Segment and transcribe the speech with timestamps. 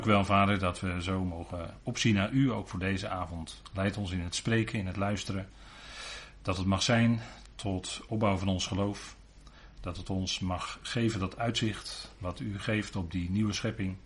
[0.00, 3.62] Dank wel, Vader, dat we zo mogen opzien naar U, ook voor deze avond.
[3.74, 5.48] Leid ons in het spreken, in het luisteren.
[6.42, 7.20] Dat het mag zijn
[7.54, 9.16] tot opbouw van ons geloof.
[9.80, 13.96] Dat het ons mag geven dat uitzicht wat U geeft op die nieuwe schepping.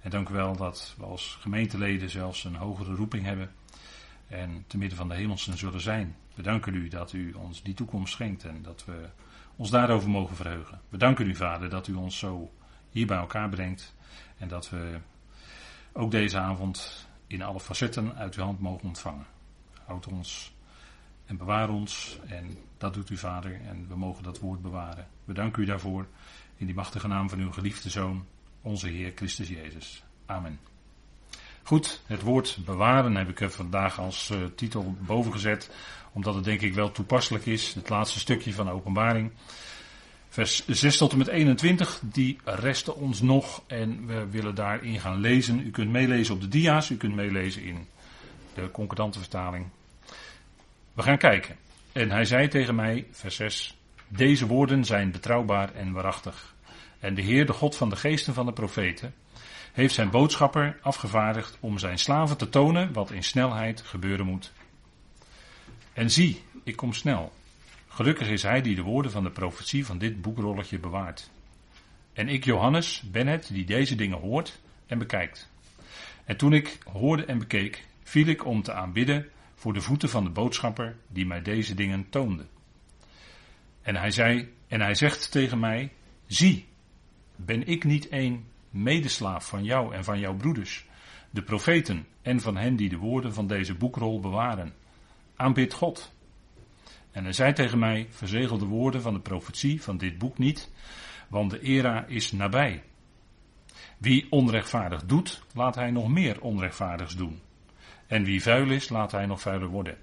[0.00, 3.52] En dank u wel dat we als gemeenteleden zelfs een hogere roeping hebben.
[4.28, 6.16] En te midden van de hemelsen zullen zijn.
[6.34, 9.08] We danken u dat u ons die toekomst schenkt en dat we
[9.56, 10.80] ons daarover mogen verheugen.
[10.88, 12.50] We danken u, Vader, dat u ons zo
[12.90, 13.94] hier bij elkaar brengt.
[14.38, 14.98] En dat we
[15.92, 19.26] ook deze avond in alle facetten uit uw hand mogen ontvangen.
[19.84, 20.52] Houd ons
[21.26, 22.18] en bewaar ons.
[22.26, 23.60] En dat doet u, Vader.
[23.66, 25.06] En we mogen dat woord bewaren.
[25.24, 26.06] We danken u daarvoor.
[26.56, 28.26] In die machtige naam van uw geliefde Zoon,
[28.62, 30.02] onze Heer Christus Jezus.
[30.26, 30.60] Amen.
[31.62, 35.70] Goed, het woord bewaren heb ik er vandaag als uh, titel boven gezet.
[36.12, 37.74] Omdat het denk ik wel toepasselijk is.
[37.74, 39.32] Het laatste stukje van de openbaring.
[40.30, 45.20] Vers 6 tot en met 21, die resten ons nog en we willen daarin gaan
[45.20, 45.66] lezen.
[45.66, 47.86] U kunt meelezen op de dia's, u kunt meelezen in
[48.54, 49.66] de concordante vertaling.
[50.92, 51.56] We gaan kijken.
[51.92, 53.76] En hij zei tegen mij, vers 6,
[54.08, 56.54] deze woorden zijn betrouwbaar en waarachtig.
[56.98, 59.14] En de Heer, de God van de geesten van de profeten,
[59.72, 64.52] heeft zijn boodschapper afgevaardigd om zijn slaven te tonen wat in snelheid gebeuren moet.
[65.92, 67.32] En zie, ik kom snel.
[67.92, 71.30] Gelukkig is hij die de woorden van de profetie van dit boekrolletje bewaart.
[72.12, 75.50] En ik, Johannes, ben het die deze dingen hoort en bekijkt.
[76.24, 80.24] En toen ik hoorde en bekeek, viel ik om te aanbidden voor de voeten van
[80.24, 82.46] de boodschapper die mij deze dingen toonde.
[83.82, 85.92] En hij zei, en hij zegt tegen mij,
[86.26, 86.66] zie,
[87.36, 90.86] ben ik niet een medeslaaf van jou en van jouw broeders,
[91.30, 94.74] de profeten en van hen die de woorden van deze boekrol bewaren.
[95.36, 96.12] Aanbid God.
[97.12, 100.70] En hij zei tegen mij, verzegel de woorden van de profetie van dit boek niet,
[101.28, 102.82] want de era is nabij.
[103.98, 107.40] Wie onrechtvaardig doet, laat hij nog meer onrechtvaardigs doen.
[108.06, 109.96] En wie vuil is, laat hij nog vuiler worden.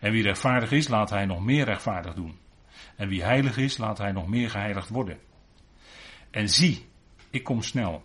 [0.00, 2.38] En wie rechtvaardig is, laat hij nog meer rechtvaardig doen.
[2.96, 5.18] En wie heilig is, laat hij nog meer geheiligd worden.
[6.30, 6.86] En zie,
[7.30, 8.04] ik kom snel.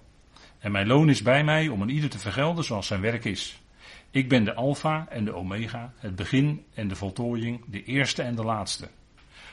[0.59, 3.61] En mijn loon is bij mij om een ieder te vergelden zoals zijn werk is.
[4.11, 8.35] Ik ben de Alpha en de Omega, het begin en de voltooiing, de eerste en
[8.35, 8.87] de laatste.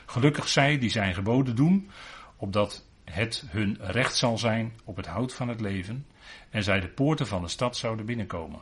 [0.06, 1.90] Gelukkig zij die zijn geboden doen,
[2.36, 6.06] opdat het hun recht zal zijn op het hout van het leven,
[6.50, 8.60] en zij de poorten van de stad zouden binnenkomen.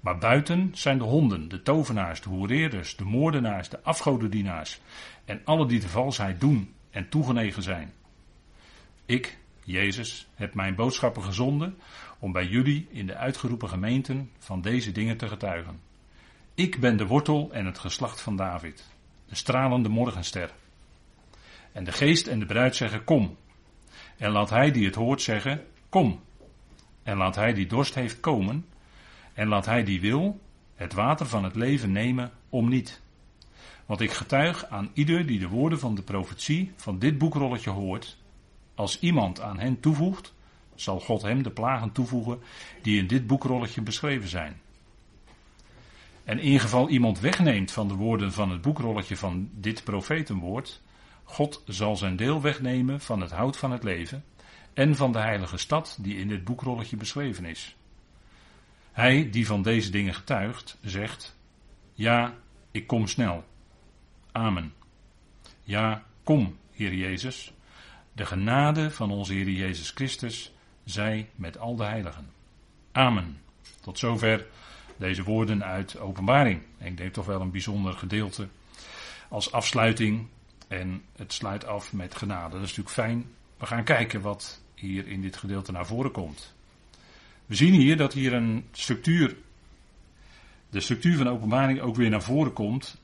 [0.00, 4.80] Maar buiten zijn de honden, de tovenaars, de hoereerders, de moordenaars, de afgodendienaars
[5.24, 7.92] en alle die de valsheid doen en toegenegen zijn.
[9.06, 9.37] Ik,
[9.68, 11.78] Jezus, heb mijn boodschappen gezonden
[12.18, 15.80] om bij jullie in de uitgeroepen gemeenten van deze dingen te getuigen.
[16.54, 18.86] Ik ben de wortel en het geslacht van David,
[19.28, 20.52] de stralende morgenster.
[21.72, 23.36] En de geest en de bruid zeggen kom.
[24.16, 26.20] En laat hij die het hoort zeggen kom.
[27.02, 28.66] En laat hij die dorst heeft komen.
[29.32, 30.40] En laat hij die wil
[30.74, 33.00] het water van het leven nemen om niet.
[33.86, 38.18] Want ik getuig aan ieder die de woorden van de profetie van dit boekrolletje hoort,
[38.78, 40.34] als iemand aan hen toevoegt,
[40.74, 42.40] zal God hem de plagen toevoegen
[42.82, 44.60] die in dit boekrolletje beschreven zijn.
[46.24, 50.82] En in geval iemand wegneemt van de woorden van het boekrolletje van dit profetenwoord,
[51.24, 54.24] God zal zijn deel wegnemen van het hout van het leven
[54.74, 57.76] en van de heilige stad die in dit boekrolletje beschreven is.
[58.92, 61.36] Hij die van deze dingen getuigt, zegt,
[61.94, 62.34] ja,
[62.70, 63.44] ik kom snel.
[64.32, 64.74] Amen.
[65.62, 67.52] Ja, kom, Heer Jezus.
[68.18, 70.52] De genade van onze Heer Jezus Christus
[70.84, 72.30] zij met al de heiligen.
[72.92, 73.40] Amen.
[73.80, 74.46] Tot zover
[74.96, 76.62] deze woorden uit Openbaring.
[76.78, 78.48] Ik denk toch wel een bijzonder gedeelte
[79.28, 80.26] als afsluiting.
[80.68, 82.50] En het sluit af met genade.
[82.50, 83.24] Dat is natuurlijk fijn.
[83.56, 86.54] We gaan kijken wat hier in dit gedeelte naar voren komt.
[87.46, 89.36] We zien hier dat hier een structuur,
[90.70, 93.00] de structuur van de openbaring ook weer naar voren komt.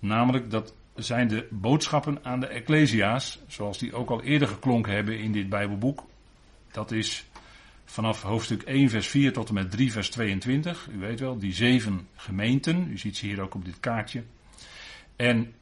[0.00, 5.18] Namelijk dat zijn de boodschappen aan de Ecclesia's, zoals die ook al eerder geklonken hebben
[5.18, 6.04] in dit Bijbelboek.
[6.72, 7.26] Dat is
[7.84, 10.88] vanaf hoofdstuk 1, vers 4 tot en met 3, vers 22.
[10.92, 12.90] U weet wel, die zeven gemeenten.
[12.90, 14.22] U ziet ze hier ook op dit kaartje.
[15.16, 15.54] En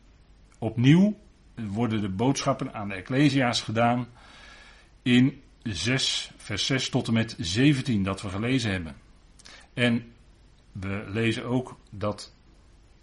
[0.58, 1.16] opnieuw
[1.54, 4.08] worden de boodschappen aan de Ecclesia's gedaan
[5.02, 8.96] in 6, vers 6 tot en met 17 dat we gelezen hebben.
[9.74, 10.12] En
[10.72, 12.34] we lezen ook dat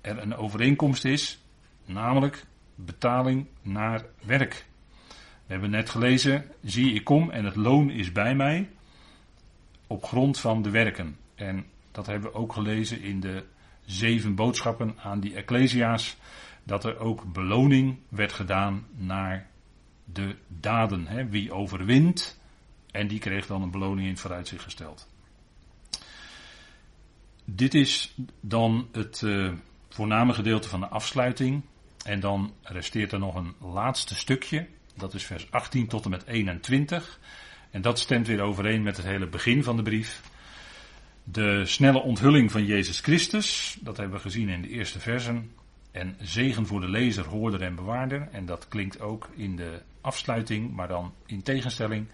[0.01, 1.39] er een overeenkomst is,
[1.89, 2.45] namelijk
[2.75, 4.65] betaling naar werk.
[5.45, 8.69] We hebben net gelezen, zie ik kom en het loon is bij mij
[9.87, 11.17] op grond van de werken.
[11.35, 13.43] En dat hebben we ook gelezen in de
[13.85, 16.17] zeven boodschappen aan die Ecclesia's,
[16.63, 19.47] dat er ook beloning werd gedaan naar
[20.03, 21.29] de daden.
[21.29, 22.41] Wie overwint,
[22.91, 25.07] En die kreeg dan een beloning in het vooruitzicht gesteld.
[27.45, 29.53] Dit is dan het uh,
[29.89, 31.63] voorname gedeelte van de afsluiting.
[32.05, 34.67] En dan resteert er nog een laatste stukje.
[34.95, 37.19] Dat is vers 18 tot en met 21.
[37.71, 40.21] En dat stemt weer overeen met het hele begin van de brief.
[41.23, 45.51] De snelle onthulling van Jezus Christus, dat hebben we gezien in de eerste versen.
[45.91, 48.27] En zegen voor de lezer, hoorder en bewaarder.
[48.31, 52.07] En dat klinkt ook in de afsluiting, maar dan in tegenstelling.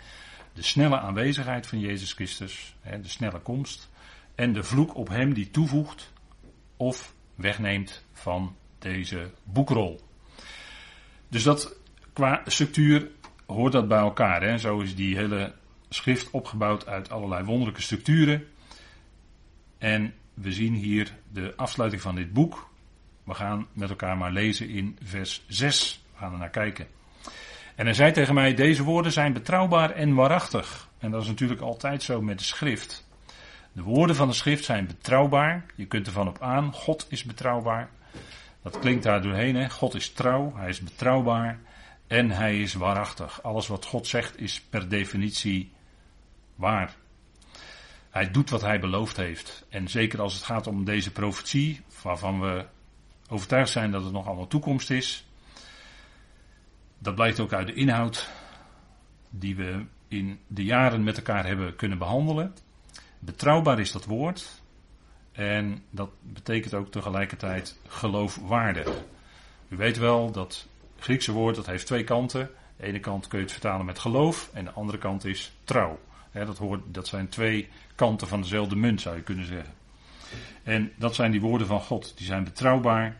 [0.53, 3.89] De snelle aanwezigheid van Jezus Christus, de snelle komst.
[4.35, 6.13] En de vloek op hem die toevoegt
[6.77, 8.55] of wegneemt van
[8.85, 9.99] deze boekrol.
[11.27, 11.75] Dus dat
[12.13, 13.09] qua structuur
[13.45, 14.41] hoort dat bij elkaar.
[14.41, 14.57] Hè?
[14.57, 15.53] Zo is die hele
[15.89, 18.47] schrift opgebouwd uit allerlei wonderlijke structuren.
[19.77, 22.69] En we zien hier de afsluiting van dit boek.
[23.23, 26.03] We gaan met elkaar maar lezen in vers 6.
[26.11, 26.87] We gaan er naar kijken.
[27.75, 30.89] En hij zei tegen mij: Deze woorden zijn betrouwbaar en waarachtig.
[30.97, 33.07] En dat is natuurlijk altijd zo met de schrift.
[33.71, 35.65] De woorden van de schrift zijn betrouwbaar.
[35.75, 36.73] Je kunt ervan op aan.
[36.73, 37.89] God is betrouwbaar.
[38.65, 39.55] Dat klinkt daar doorheen.
[39.55, 39.69] Hè?
[39.69, 40.53] God is trouw.
[40.55, 41.59] Hij is betrouwbaar.
[42.07, 43.43] En hij is waarachtig.
[43.43, 45.71] Alles wat God zegt is per definitie
[46.55, 46.95] waar.
[48.09, 49.65] Hij doet wat hij beloofd heeft.
[49.69, 52.65] En zeker als het gaat om deze profetie, waarvan we
[53.29, 55.25] overtuigd zijn dat het nog allemaal toekomst is.
[56.97, 58.29] Dat blijkt ook uit de inhoud
[59.29, 62.53] die we in de jaren met elkaar hebben kunnen behandelen.
[63.19, 64.63] Betrouwbaar is dat woord.
[65.35, 68.87] En dat betekent ook tegelijkertijd geloofwaardig.
[69.67, 70.67] U weet wel dat
[70.99, 72.49] Griekse woord dat heeft twee kanten.
[72.77, 75.99] De ene kant kun je het vertalen met geloof en de andere kant is trouw.
[76.31, 79.73] dat, hoort, dat zijn twee kanten van dezelfde munt zou je kunnen zeggen.
[80.63, 82.17] En dat zijn die woorden van God.
[82.17, 83.17] Die zijn betrouwbaar,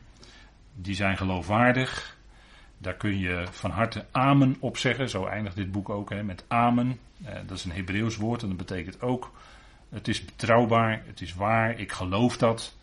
[0.73, 2.17] die zijn geloofwaardig.
[2.77, 5.09] Daar kun je van harte amen op zeggen.
[5.09, 6.99] Zo eindigt dit boek ook met amen.
[7.23, 9.31] Eh, dat is een Hebreeuws woord en dat betekent ook
[9.95, 12.75] het is betrouwbaar, het is waar, ik geloof dat.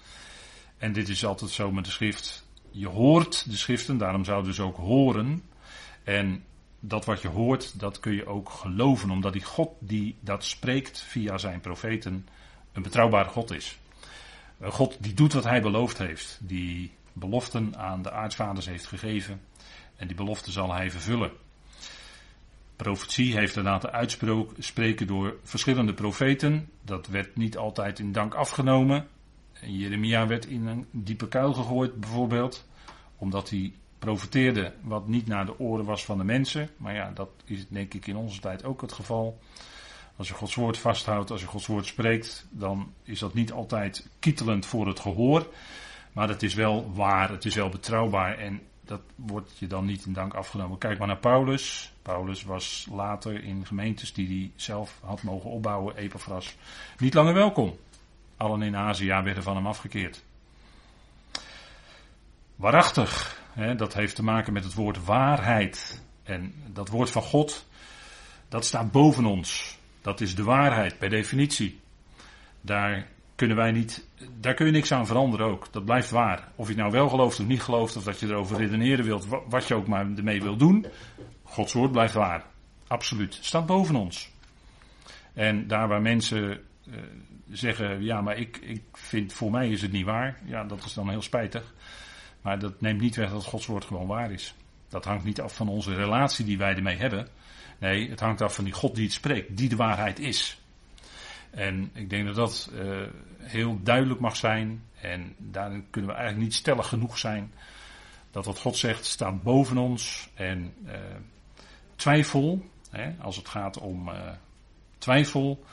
[0.78, 2.46] En dit is altijd zo met de schrift.
[2.70, 5.42] Je hoort de schriften, daarom zou dus ook horen.
[6.04, 6.44] En
[6.80, 11.00] dat wat je hoort, dat kun je ook geloven, omdat die God die dat spreekt
[11.00, 12.28] via zijn profeten
[12.72, 13.78] een betrouwbare God is.
[14.60, 19.40] Een God die doet wat hij beloofd heeft, die beloften aan de aartsvaders heeft gegeven
[19.96, 21.32] en die belofte zal hij vervullen.
[22.82, 26.68] Profetie heeft er laten uitspreken door verschillende profeten.
[26.84, 29.06] Dat werd niet altijd in dank afgenomen.
[29.60, 32.68] Jeremia werd in een diepe kuil gegooid, bijvoorbeeld,
[33.16, 36.68] omdat hij profeteerde wat niet naar de oren was van de mensen.
[36.76, 39.38] Maar ja, dat is denk ik in onze tijd ook het geval.
[40.16, 44.08] Als je Gods woord vasthoudt, als je Gods woord spreekt, dan is dat niet altijd
[44.18, 45.46] kietelend voor het gehoor.
[46.12, 50.04] Maar het is wel waar, het is wel betrouwbaar en dat wordt je dan niet
[50.04, 50.78] in dank afgenomen.
[50.78, 51.91] Kijk maar naar Paulus.
[52.02, 56.56] Paulus was later in gemeentes die hij zelf had mogen opbouwen, Epaphras,
[56.98, 57.76] niet langer welkom.
[58.36, 60.24] Allen in Azië werden van hem afgekeerd.
[62.56, 66.02] Waarachtig, hè, dat heeft te maken met het woord waarheid.
[66.22, 67.66] En dat woord van God,
[68.48, 69.78] dat staat boven ons.
[70.00, 71.80] Dat is de waarheid, per definitie.
[72.60, 74.06] Daar kunnen wij niet,
[74.40, 75.72] daar kun je niks aan veranderen ook.
[75.72, 76.48] Dat blijft waar.
[76.54, 79.26] Of je het nou wel gelooft of niet gelooft, of dat je erover redeneren wilt,
[79.48, 80.86] wat je ook maar ermee wil doen.
[81.52, 82.44] Gods woord blijft waar.
[82.86, 83.38] Absoluut.
[83.40, 84.30] Staat boven ons.
[85.34, 86.94] En daar waar mensen uh,
[87.50, 90.38] zeggen, ja, maar ik, ik vind, voor mij is het niet waar.
[90.44, 91.74] Ja, dat is dan heel spijtig.
[92.40, 94.54] Maar dat neemt niet weg dat Gods woord gewoon waar is.
[94.88, 97.28] Dat hangt niet af van onze relatie die wij ermee hebben.
[97.78, 100.60] Nee, het hangt af van die God die het spreekt, die de waarheid is.
[101.50, 103.02] En ik denk dat dat uh,
[103.38, 104.82] heel duidelijk mag zijn.
[105.00, 107.52] En daarin kunnen we eigenlijk niet stellig genoeg zijn.
[108.30, 110.28] Dat wat God zegt staat boven ons.
[110.34, 110.92] En uh,
[112.02, 114.14] twijfel, hè, als het gaat om uh,
[114.98, 115.64] twijfel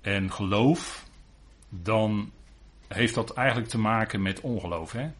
[0.00, 1.06] en geloof,
[1.68, 2.30] dan
[2.88, 4.92] heeft dat eigenlijk te maken met ongeloof.
[4.92, 5.10] Hè?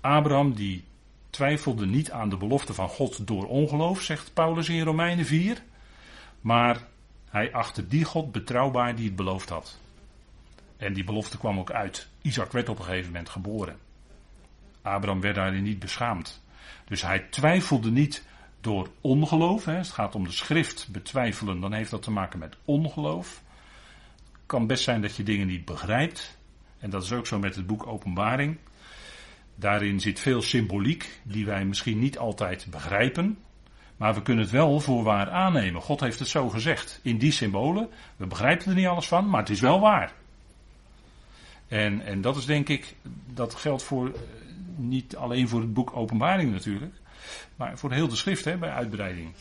[0.00, 0.84] Abraham die
[1.30, 5.62] twijfelde niet aan de belofte van God door ongeloof, zegt Paulus in Romeinen 4.
[6.40, 6.86] Maar
[7.28, 9.78] hij achtte die God betrouwbaar die het beloofd had.
[10.76, 12.08] En die belofte kwam ook uit.
[12.22, 13.78] Isaac werd op een gegeven moment geboren.
[14.82, 16.42] Abraham werd daarin niet beschaamd.
[16.84, 18.24] Dus hij twijfelde niet
[18.64, 19.64] door ongeloof.
[19.64, 19.72] Hè.
[19.72, 23.42] Het gaat om de schrift betwijfelen, dan heeft dat te maken met ongeloof.
[24.32, 26.38] Het kan best zijn dat je dingen niet begrijpt.
[26.78, 28.58] En dat is ook zo met het boek Openbaring.
[29.54, 33.38] Daarin zit veel symboliek die wij misschien niet altijd begrijpen.
[33.96, 35.82] Maar we kunnen het wel voor waar aannemen.
[35.82, 37.00] God heeft het zo gezegd.
[37.02, 37.88] In die symbolen.
[38.16, 40.12] We begrijpen er niet alles van, maar het is wel waar.
[41.68, 42.94] En, en dat is denk ik,
[43.26, 44.12] dat geldt voor, eh,
[44.76, 46.94] niet alleen voor het boek Openbaring natuurlijk.
[47.56, 49.32] Maar voor heel de schrift hè, bij uitbreiding.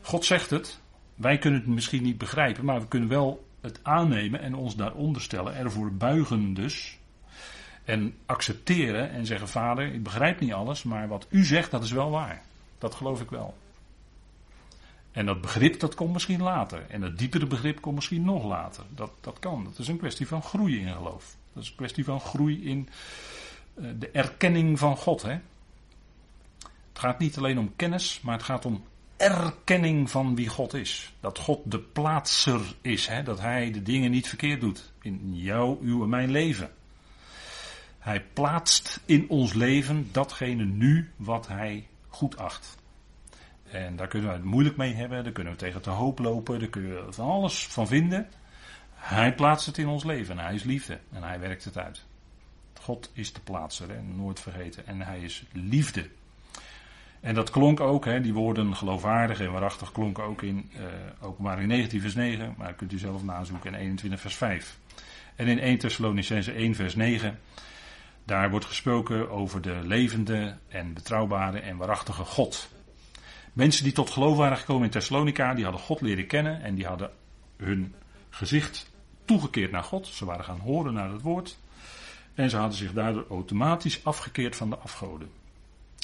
[0.00, 0.80] God zegt het.
[1.14, 5.22] wij kunnen het misschien niet begrijpen, maar we kunnen wel het aannemen en ons daaronder
[5.22, 6.98] stellen, ervoor buigen dus.
[7.84, 11.92] En accepteren en zeggen: Vader, ik begrijp niet alles, maar wat u zegt, dat is
[11.92, 12.42] wel waar.
[12.78, 13.54] Dat geloof ik wel.
[15.14, 16.86] En dat begrip, dat komt misschien later.
[16.88, 18.84] En dat diepere begrip komt misschien nog later.
[18.94, 19.64] Dat, dat kan.
[19.64, 21.36] Dat is een kwestie van groei in geloof.
[21.52, 22.88] Dat is een kwestie van groei in
[23.74, 25.22] uh, de erkenning van God.
[25.22, 25.38] Hè?
[26.94, 28.84] Het gaat niet alleen om kennis, maar het gaat om
[29.16, 31.12] erkenning van wie God is.
[31.20, 33.06] Dat God de plaatser is.
[33.06, 33.22] Hè?
[33.22, 34.92] Dat Hij de dingen niet verkeerd doet.
[35.02, 36.70] In jou, uw en mijn leven.
[37.98, 42.76] Hij plaatst in ons leven datgene nu wat Hij goed acht.
[43.64, 46.58] En daar kunnen we het moeilijk mee hebben, daar kunnen we tegen te hoop lopen,
[46.58, 48.28] daar kunnen we van alles van vinden.
[48.94, 52.04] Hij plaatst het in ons leven en hij is liefde en hij werkt het uit.
[52.80, 54.86] God is de plaatser, hè, nooit vergeten.
[54.86, 56.10] En hij is liefde.
[57.24, 60.82] En dat klonk ook, hè, die woorden geloofwaardig en waarachtig klonken ook in uh,
[61.20, 64.78] openbaring 19 vers 9, maar dat kunt u zelf nazoeken in 21 vers 5.
[65.36, 67.38] En in 1 Thessalonicense 1 vers 9,
[68.24, 72.68] daar wordt gesproken over de levende en betrouwbare en waarachtige God.
[73.52, 76.86] Mensen die tot geloof waren gekomen in Thessalonica, die hadden God leren kennen en die
[76.86, 77.10] hadden
[77.56, 77.94] hun
[78.30, 78.90] gezicht
[79.24, 80.06] toegekeerd naar God.
[80.06, 81.58] Ze waren gaan horen naar het woord.
[82.34, 85.43] En ze hadden zich daardoor automatisch afgekeerd van de afgoden.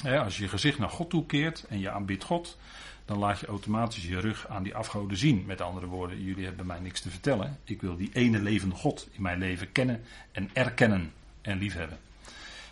[0.05, 2.57] Als je je gezicht naar God toekeert en je aanbidt God,
[3.05, 5.43] dan laat je automatisch je rug aan die afgoden zien.
[5.45, 7.59] Met andere woorden, jullie hebben mij niks te vertellen.
[7.63, 11.97] Ik wil die ene levende God in mijn leven kennen en erkennen en liefhebben.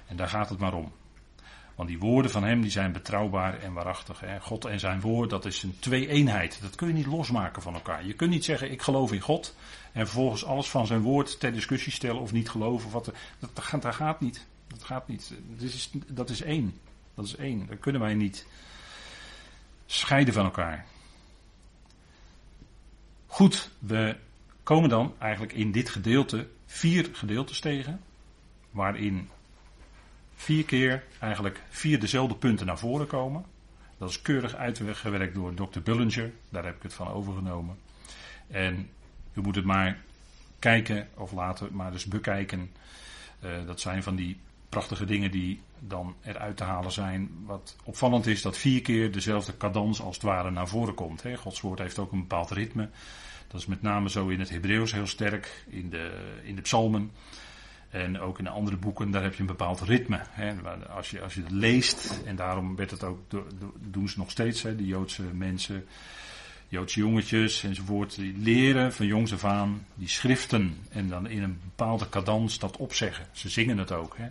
[0.08, 0.92] En daar gaat het maar om.
[1.76, 4.20] Want die woorden van hem die zijn betrouwbaar en waarachtig.
[4.20, 4.40] Hè.
[4.40, 6.60] God en zijn woord, dat is een twee-eenheid.
[6.62, 8.06] Dat kun je niet losmaken van elkaar.
[8.06, 9.56] Je kunt niet zeggen, ik geloof in God.
[9.92, 12.92] En vervolgens alles van zijn woord ter discussie stellen of niet geloven.
[12.92, 13.06] Wat,
[13.40, 14.46] dat, dat, gaat, niet.
[14.68, 15.34] Dat gaat niet.
[15.60, 16.74] Is, dat is één.
[17.20, 17.66] Dat is één.
[17.68, 18.48] Dat kunnen wij niet
[19.86, 20.86] scheiden van elkaar.
[23.26, 24.16] Goed, we
[24.64, 28.02] komen dan eigenlijk in dit gedeelte vier gedeeltes tegen.
[28.72, 29.30] Waarin
[30.36, 33.46] vier keer eigenlijk vier dezelfde punten naar voren komen.
[33.98, 35.80] Dat is keurig uitgewerkt door Dr.
[35.80, 36.32] Bullinger.
[36.50, 37.78] Daar heb ik het van overgenomen.
[38.48, 38.90] En
[39.34, 40.02] u moet het maar
[40.60, 42.72] kijken of laten, maar dus bekijken.
[43.44, 47.30] Uh, dat zijn van die prachtige dingen die dan eruit te halen zijn.
[47.46, 51.24] Wat opvallend is dat vier keer dezelfde cadans als het ware naar voren komt.
[51.24, 51.38] Hè.
[51.38, 52.90] Gods woord heeft ook een bepaald ritme.
[53.48, 56.12] Dat is met name zo in het Hebreeuws heel sterk, in de,
[56.44, 57.12] in de psalmen.
[57.90, 60.20] En ook in andere boeken, daar heb je een bepaald ritme.
[60.30, 60.54] Hè.
[60.90, 63.20] Als, je, als je het leest, en daarom werd het ook,
[63.80, 65.86] doen ze nog steeds, hè, de Joodse mensen,
[66.68, 71.60] Joodse jongetjes enzovoort, die leren van jongs af aan die schriften en dan in een
[71.64, 73.28] bepaalde cadans dat opzeggen.
[73.32, 74.18] Ze zingen het ook.
[74.18, 74.28] Hè.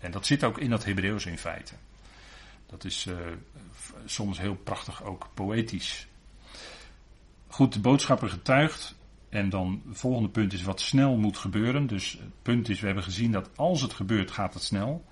[0.00, 1.74] En dat zit ook in dat Hebreeuws in feite.
[2.66, 3.16] Dat is uh,
[4.04, 6.06] soms heel prachtig ook poëtisch.
[7.48, 8.94] Goed, de boodschapper getuigt
[9.28, 11.86] en dan het volgende punt is wat snel moet gebeuren.
[11.86, 15.04] Dus het punt is, we hebben gezien dat als het gebeurt, gaat het snel.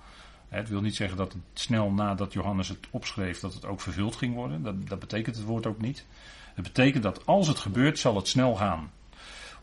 [0.47, 4.33] Het wil niet zeggen dat snel nadat Johannes het opschreef, dat het ook vervuld ging
[4.33, 4.63] worden.
[4.63, 6.05] Dat, dat betekent het woord ook niet.
[6.53, 8.91] Het betekent dat als het gebeurt, zal het snel gaan.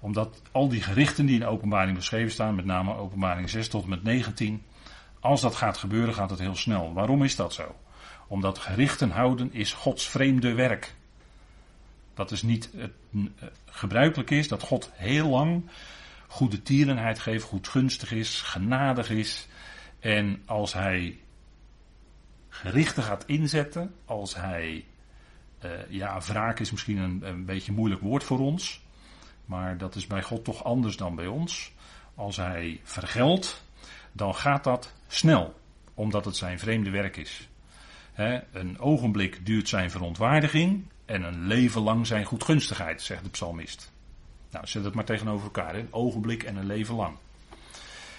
[0.01, 3.83] Omdat al die gerichten die in de openbaring beschreven staan, met name openbaring 6 tot
[3.83, 4.63] en met 19,
[5.27, 6.93] als dat gaat gebeuren, gaat het heel snel.
[6.93, 7.75] Waarom is dat zo?
[8.27, 10.95] Omdat gerichten houden is Gods vreemde werk
[12.17, 15.71] dat is niet het, eh, gebruikelijk is dat God heel lang
[16.27, 19.49] goede tierenheid geeft, goedgunstig is, genadig is.
[20.01, 21.19] En als hij
[22.49, 24.85] gerichten gaat inzetten, als hij,
[25.65, 28.81] uh, ja, wraak is misschien een, een beetje moeilijk woord voor ons,
[29.45, 31.73] maar dat is bij God toch anders dan bij ons.
[32.15, 33.65] Als hij vergeldt,
[34.17, 35.55] dan gaat dat snel,
[35.95, 37.49] omdat het zijn vreemde werk is.
[38.53, 43.93] een ogenblik duurt zijn verontwaardiging en een leven lang zijn goedgunstigheid, zegt de psalmist.
[44.51, 45.75] Nou, zet het maar tegenover elkaar.
[45.75, 47.17] Een ogenblik en een leven lang.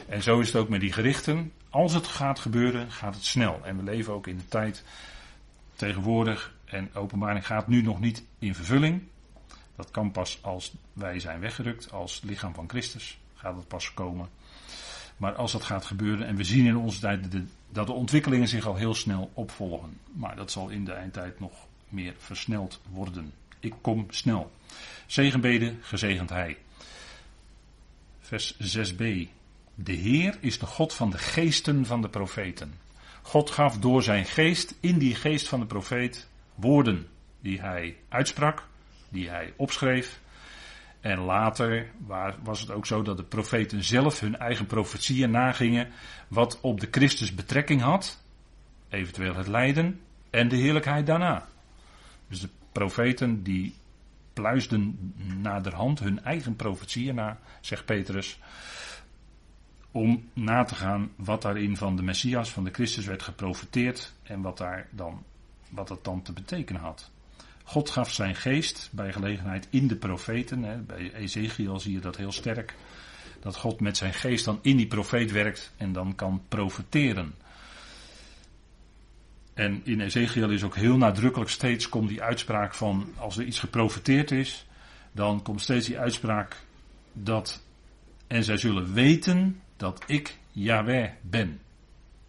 [0.08, 1.52] En zo is het ook met die gerichten.
[1.70, 3.60] Als het gaat gebeuren, gaat het snel.
[3.64, 4.84] En we leven ook in de tijd
[5.76, 6.54] tegenwoordig.
[6.66, 9.04] En openbaring gaat nu nog niet in vervulling.
[9.76, 13.20] Dat kan pas als wij zijn weggerukt als lichaam van Christus.
[13.36, 14.30] Gaat het pas komen.
[15.18, 17.26] Maar als dat gaat gebeuren, en we zien in onze tijd
[17.70, 19.98] dat de ontwikkelingen zich al heel snel opvolgen.
[20.14, 21.54] Maar dat zal in de eindtijd nog
[21.90, 23.34] meer versneld worden.
[23.60, 24.52] Ik kom snel.
[25.06, 26.58] Zegenbede, gezegend hij.
[28.20, 29.04] Vers 6b.
[29.76, 32.74] De Heer is de God van de geesten van de profeten.
[33.22, 37.08] God gaf door zijn geest in die geest van de profeet woorden
[37.40, 38.68] die hij uitsprak,
[39.10, 40.20] die hij opschreef.
[41.02, 41.92] En later
[42.44, 45.88] was het ook zo dat de profeten zelf hun eigen profetieën nagingen
[46.28, 48.24] wat op de Christus betrekking had,
[48.90, 50.00] eventueel het lijden
[50.30, 51.46] en de heerlijkheid daarna.
[52.28, 53.76] Dus de profeten die
[54.34, 58.40] pluisden naderhand hun eigen profetieën na, zegt Petrus.
[59.92, 64.42] Om na te gaan wat daarin van de Messias, van de Christus werd geprofeteerd en
[64.42, 65.24] wat, daar dan,
[65.70, 67.12] wat dat dan te betekenen had.
[67.68, 70.64] God gaf zijn geest bij gelegenheid in de profeten.
[70.64, 70.78] Hè.
[70.78, 72.76] Bij Ezekiel zie je dat heel sterk.
[73.40, 77.36] Dat God met zijn geest dan in die profeet werkt en dan kan profeteren.
[79.54, 83.60] En in Ezekiel is ook heel nadrukkelijk steeds komt die uitspraak van als er iets
[83.60, 84.66] geprofeteerd is,
[85.12, 86.64] dan komt steeds die uitspraak
[87.14, 87.64] dat
[88.28, 91.60] en zij zullen weten dat ik Yahweh ben.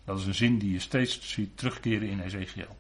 [0.04, 2.76] Dat is een zin die je steeds ziet terugkeren in Ezekiel.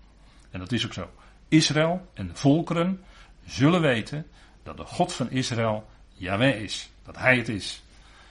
[0.50, 1.10] En dat is ook zo.
[1.48, 3.04] Israël en de volkeren
[3.46, 4.26] zullen weten
[4.62, 6.90] dat de God van Israël Yahweh is.
[7.02, 7.82] Dat Hij het is.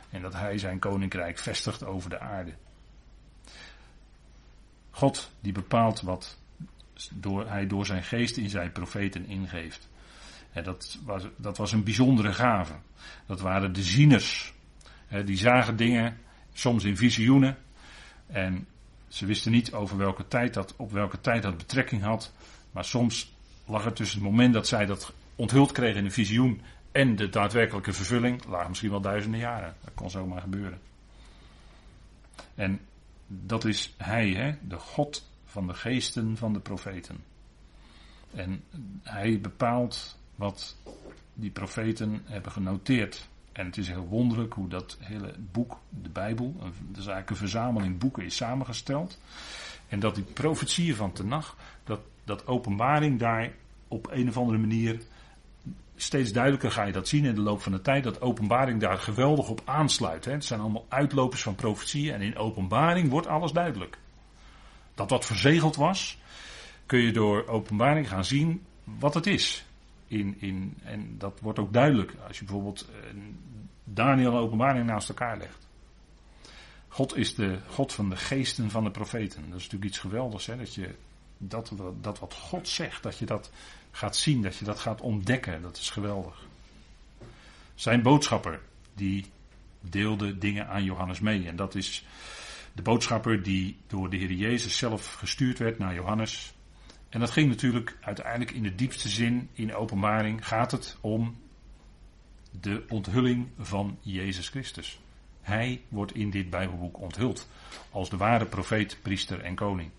[0.09, 2.53] En dat Hij zijn koninkrijk vestigt over de aarde.
[4.89, 6.37] God die bepaalt wat
[7.13, 9.87] door, hij door zijn geest in zijn profeten ingeeft.
[10.51, 12.73] En dat, was, dat was een bijzondere gave.
[13.25, 14.53] Dat waren de zieners.
[15.25, 16.17] Die zagen dingen,
[16.53, 17.57] soms in visioenen.
[18.27, 18.67] En
[19.07, 22.33] ze wisten niet over welke tijd dat, op welke tijd dat betrekking had.
[22.77, 23.33] Maar soms
[23.65, 27.29] lag het tussen het moment dat zij dat onthuld kregen in een visioen en de
[27.29, 29.75] daadwerkelijke vervulling, lagen misschien wel duizenden jaren.
[29.83, 30.79] Dat kon zomaar gebeuren.
[32.55, 32.79] En
[33.27, 34.55] dat is Hij, hè?
[34.67, 37.23] de God van de geesten van de profeten.
[38.33, 38.63] En
[39.03, 40.75] Hij bepaalt wat
[41.33, 43.27] die profeten hebben genoteerd.
[43.51, 47.35] En het is heel wonderlijk hoe dat hele boek, de Bijbel, dat is eigenlijk een
[47.35, 49.19] verzameling boeken, is samengesteld.
[49.87, 53.51] En dat die profetieën van Tenach, dat, dat openbaring daar
[53.87, 55.01] op een of andere manier
[55.95, 58.97] steeds duidelijker ga je dat zien in de loop van de tijd, dat openbaring daar
[58.97, 60.25] geweldig op aansluit.
[60.25, 60.31] Hè.
[60.31, 63.97] Het zijn allemaal uitlopers van profetieën en in openbaring wordt alles duidelijk.
[64.93, 66.17] Dat wat verzegeld was,
[66.85, 69.65] kun je door openbaring gaan zien wat het is.
[70.07, 73.17] In, in, en dat wordt ook duidelijk als je bijvoorbeeld eh,
[73.83, 75.67] Daniel en openbaring naast elkaar legt.
[76.87, 79.41] God is de God van de geesten van de profeten.
[79.41, 80.95] Dat is natuurlijk iets geweldigs, hè, dat je
[81.37, 83.51] dat, dat wat God zegt, dat je dat
[83.91, 85.61] gaat zien, dat je dat gaat ontdekken.
[85.61, 86.45] Dat is geweldig.
[87.75, 88.59] Zijn boodschapper,
[88.93, 89.25] die
[89.81, 91.47] deelde dingen aan Johannes mee.
[91.47, 92.05] En dat is
[92.73, 96.53] de boodschapper die door de Heer Jezus zelf gestuurd werd naar Johannes.
[97.09, 101.37] En dat ging natuurlijk uiteindelijk in de diepste zin, in openbaring, gaat het om
[102.61, 104.99] de onthulling van Jezus Christus.
[105.41, 107.47] Hij wordt in dit Bijbelboek onthuld
[107.91, 109.89] als de ware profeet, priester en koning.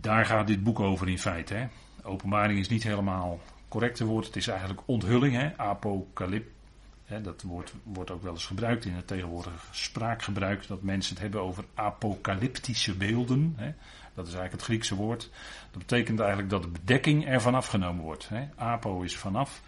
[0.00, 1.54] Daar gaat dit boek over in feite.
[1.54, 1.66] Hè?
[2.02, 4.26] Openbaring is niet helemaal correcte woord.
[4.26, 5.56] Het is eigenlijk onthulling, hè?
[5.56, 6.50] apocalyp.
[7.04, 10.66] Hè, dat woord wordt ook wel eens gebruikt in het tegenwoordige spraakgebruik.
[10.66, 13.54] Dat mensen het hebben over apocalyptische beelden.
[13.56, 13.72] Hè?
[14.14, 15.30] Dat is eigenlijk het Griekse woord.
[15.70, 18.28] Dat betekent eigenlijk dat de bedekking ervan afgenomen wordt.
[18.28, 18.48] Hè?
[18.56, 19.62] Apo is vanaf.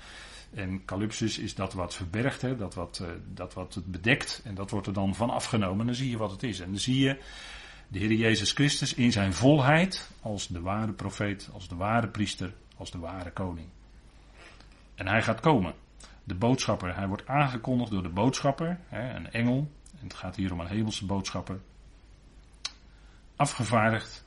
[0.55, 2.57] En calypsis is dat wat verbergt, hè?
[2.57, 4.41] Dat, wat, uh, dat wat het bedekt.
[4.45, 5.81] En dat wordt er dan van afgenomen.
[5.81, 6.61] En dan zie je wat het is.
[6.61, 7.19] En dan zie je
[7.91, 12.53] de Heer Jezus Christus in zijn volheid als de ware profeet, als de ware priester,
[12.77, 13.67] als de ware koning.
[14.95, 15.75] En hij gaat komen.
[16.25, 19.71] De boodschapper, hij wordt aangekondigd door de boodschapper, een engel.
[20.01, 21.61] En het gaat hier om een hemelse boodschapper.
[23.37, 24.25] Afgevaardigd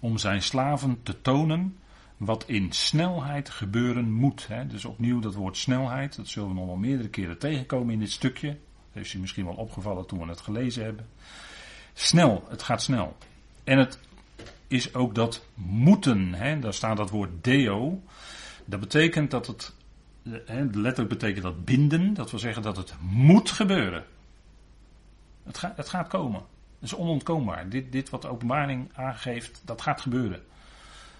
[0.00, 1.78] om zijn slaven te tonen
[2.16, 4.48] wat in snelheid gebeuren moet.
[4.68, 8.10] Dus opnieuw dat woord snelheid, dat zullen we nog wel meerdere keren tegenkomen in dit
[8.10, 8.58] stukje.
[8.92, 11.06] Dat is je misschien wel opgevallen toen we het gelezen hebben.
[11.94, 13.16] Snel, het gaat snel.
[13.64, 13.98] En het
[14.68, 18.02] is ook dat moeten, hè, daar staat dat woord deo.
[18.64, 19.74] Dat betekent dat het,
[20.22, 24.04] hè, letterlijk betekent dat binden, dat wil zeggen dat het moet gebeuren.
[25.42, 26.40] Het, gaat, het gaat komen.
[26.80, 27.68] Het is onontkoombaar.
[27.68, 30.42] Dit, dit wat de openbaring aangeeft, dat gaat gebeuren.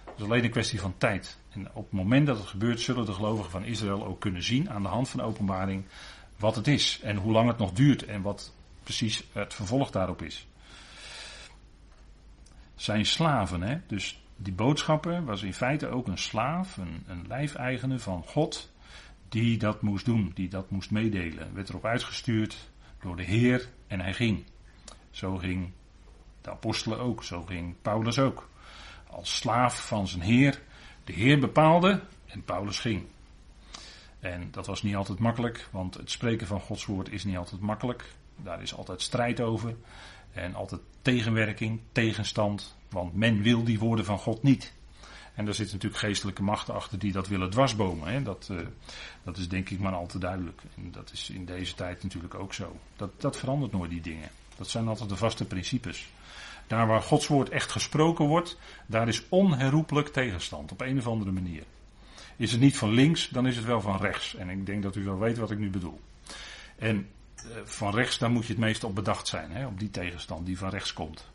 [0.05, 1.37] Het is alleen een kwestie van tijd.
[1.49, 4.69] En op het moment dat het gebeurt, zullen de gelovigen van Israël ook kunnen zien
[4.69, 5.85] aan de hand van de openbaring
[6.37, 10.21] wat het is en hoe lang het nog duurt en wat precies het vervolg daarop
[10.21, 10.47] is
[12.75, 13.61] zijn slaven.
[13.61, 13.77] Hè?
[13.87, 18.71] Dus die boodschapper was in feite ook een slaaf, een, een lijfeigene van God,
[19.29, 21.53] die dat moest doen, die dat moest meedelen.
[21.53, 22.69] Werd erop uitgestuurd
[23.01, 24.43] door de Heer en hij ging.
[25.11, 25.71] Zo ging
[26.41, 28.49] de apostelen ook, zo ging Paulus ook.
[29.09, 30.61] Als slaaf van zijn Heer.
[31.03, 33.03] De Heer bepaalde en Paulus ging.
[34.19, 37.61] En dat was niet altijd makkelijk, want het spreken van Gods woord is niet altijd
[37.61, 38.13] makkelijk.
[38.35, 39.75] Daar is altijd strijd over.
[40.35, 44.73] En altijd tegenwerking, tegenstand, want men wil die woorden van God niet.
[45.33, 48.07] En daar zitten natuurlijk geestelijke machten achter die dat willen dwarsbomen.
[48.07, 48.23] Hè?
[48.23, 48.59] Dat, uh,
[49.23, 50.61] dat is denk ik maar al te duidelijk.
[50.75, 52.75] En dat is in deze tijd natuurlijk ook zo.
[52.95, 54.29] Dat, dat verandert nooit die dingen.
[54.57, 56.07] Dat zijn altijd de vaste principes.
[56.67, 61.31] Daar waar Gods woord echt gesproken wordt, daar is onherroepelijk tegenstand op een of andere
[61.31, 61.63] manier.
[62.35, 64.35] Is het niet van links, dan is het wel van rechts.
[64.35, 65.99] En ik denk dat u wel weet wat ik nu bedoel.
[66.75, 67.03] En eh,
[67.63, 70.57] van rechts, daar moet je het meest op bedacht zijn, hè, op die tegenstand die
[70.57, 71.33] van rechts komt.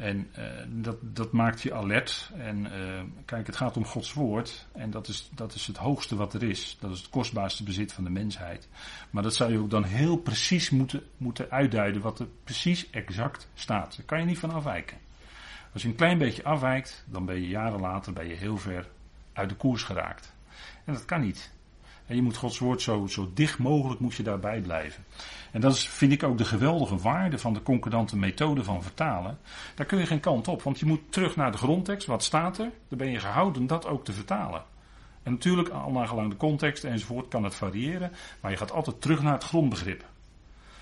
[0.00, 2.30] En uh, dat, dat maakt je alert.
[2.36, 4.66] En uh, kijk, het gaat om Gods woord.
[4.72, 6.76] En dat is, dat is het hoogste wat er is.
[6.80, 8.68] Dat is het kostbaarste bezit van de mensheid.
[9.10, 13.48] Maar dat zou je ook dan heel precies moeten, moeten uitduiden wat er precies exact
[13.54, 13.96] staat.
[13.96, 14.98] Daar kan je niet van afwijken.
[15.72, 18.88] Als je een klein beetje afwijkt, dan ben je jaren later ben je heel ver
[19.32, 20.32] uit de koers geraakt.
[20.84, 21.52] En dat kan niet.
[22.10, 25.04] En je moet Gods woord zo, zo dicht mogelijk moet je daarbij blijven.
[25.50, 29.38] En dat is, vind ik ook de geweldige waarde van de concordante methode van vertalen.
[29.74, 32.06] Daar kun je geen kant op, want je moet terug naar de grondtekst.
[32.06, 32.70] Wat staat er?
[32.88, 34.62] Dan ben je gehouden dat ook te vertalen.
[35.22, 38.12] En natuurlijk, al naar gelang de context enzovoort, kan het variëren.
[38.40, 40.04] Maar je gaat altijd terug naar het grondbegrip.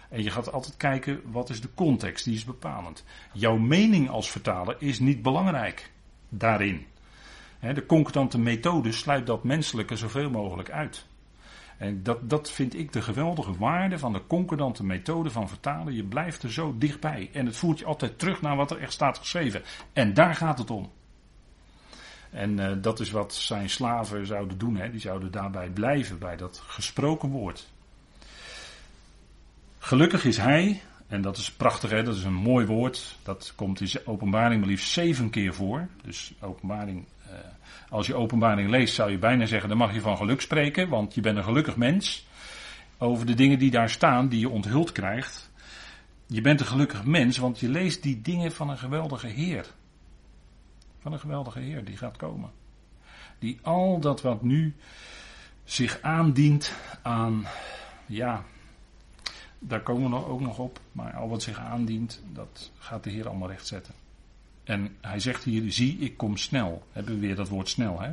[0.08, 2.24] En je gaat altijd kijken, wat is de context?
[2.24, 3.04] Die is bepalend.
[3.32, 5.92] Jouw mening als vertaler is niet belangrijk
[6.28, 6.86] daarin.
[7.60, 11.06] De concordante methode sluit dat menselijke zoveel mogelijk uit.
[11.78, 15.94] En dat, dat vind ik de geweldige waarde van de concordante methode van vertalen.
[15.94, 17.30] Je blijft er zo dichtbij.
[17.32, 19.62] En het voert je altijd terug naar wat er echt staat geschreven.
[19.92, 20.90] En daar gaat het om.
[22.30, 24.76] En uh, dat is wat zijn slaven zouden doen.
[24.76, 24.90] Hè.
[24.90, 27.68] Die zouden daarbij blijven, bij dat gesproken woord.
[29.78, 33.18] Gelukkig is hij, en dat is prachtig, hè, dat is een mooi woord.
[33.22, 35.88] Dat komt in openbaring maar liefst zeven keer voor.
[36.02, 37.04] Dus openbaring
[37.90, 41.14] als je openbaring leest, zou je bijna zeggen, dan mag je van geluk spreken, want
[41.14, 42.26] je bent een gelukkig mens.
[42.98, 45.50] Over de dingen die daar staan, die je onthuld krijgt.
[46.26, 49.66] Je bent een gelukkig mens, want je leest die dingen van een geweldige Heer.
[50.98, 52.50] Van een geweldige Heer die gaat komen.
[53.38, 54.74] Die al dat wat nu
[55.64, 56.72] zich aandient
[57.02, 57.46] aan,
[58.06, 58.44] ja,
[59.58, 63.28] daar komen we ook nog op, maar al wat zich aandient, dat gaat de Heer
[63.28, 63.94] allemaal rechtzetten.
[64.68, 66.86] En hij zegt hier, zie ik kom snel.
[66.92, 68.00] Hebben we weer dat woord snel.
[68.00, 68.12] Hè?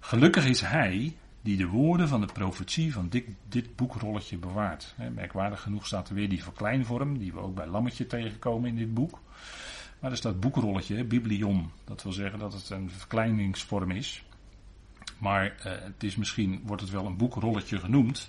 [0.00, 4.94] Gelukkig is hij die de woorden van de profetie van dit, dit boekrolletje bewaart.
[5.14, 8.94] merkwaardig genoeg staat er weer die verkleinvorm, die we ook bij Lammetje tegenkomen in dit
[8.94, 9.20] boek.
[10.00, 11.70] Maar er staat boekrolletje, biblion.
[11.84, 14.24] Dat wil zeggen dat het een verkleiningsvorm is.
[15.18, 18.28] Maar eh, het is misschien, wordt het wel een boekrolletje genoemd.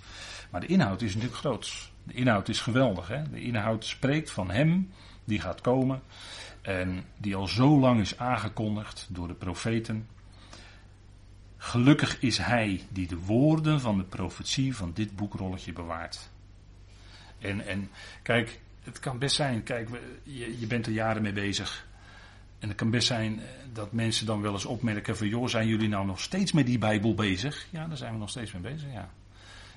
[0.50, 1.90] Maar de inhoud is natuurlijk groot.
[2.04, 3.08] De inhoud is geweldig.
[3.08, 3.30] Hè?
[3.30, 4.90] De inhoud spreekt van hem
[5.24, 6.02] die gaat komen.
[6.62, 10.08] En die al zo lang is aangekondigd door de profeten.
[11.56, 16.30] Gelukkig is hij die de woorden van de profetie van dit boekrolletje bewaart.
[17.38, 17.90] En, en
[18.22, 19.88] kijk, het kan best zijn, kijk,
[20.22, 21.88] je, je bent er jaren mee bezig.
[22.58, 25.66] En het kan best zijn eh, dat mensen dan wel eens opmerken van, joh, zijn
[25.66, 27.66] jullie nou nog steeds met die Bijbel bezig?
[27.70, 29.10] Ja, daar zijn we nog steeds mee bezig, ja.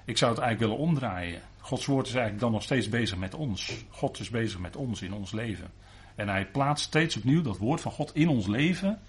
[0.05, 1.41] Ik zou het eigenlijk willen omdraaien.
[1.59, 3.85] Gods woord is eigenlijk dan nog steeds bezig met ons.
[3.89, 5.71] God is bezig met ons in ons leven.
[6.15, 8.99] En hij plaatst steeds opnieuw dat woord van God in ons leven.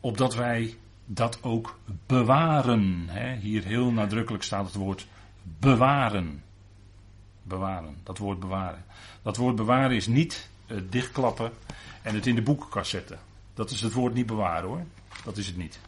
[0.00, 3.08] Opdat wij dat ook bewaren.
[3.40, 5.06] Hier heel nadrukkelijk staat het woord
[5.42, 6.42] bewaren.
[7.42, 8.84] Bewaren, dat woord bewaren.
[9.22, 11.52] Dat woord bewaren is niet het dichtklappen
[12.02, 13.18] en het in de boekenkast zetten.
[13.54, 14.84] Dat is het woord niet bewaren hoor.
[15.24, 15.78] Dat is het niet.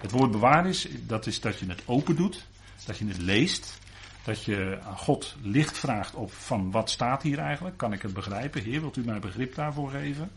[0.00, 2.46] Het woord bewaren is, dat is dat je het open doet,
[2.84, 3.78] dat je het leest,
[4.24, 7.76] dat je aan God licht vraagt op van wat staat hier eigenlijk?
[7.76, 8.62] Kan ik het begrijpen?
[8.62, 10.30] Heer, wilt u mij begrip daarvoor geven?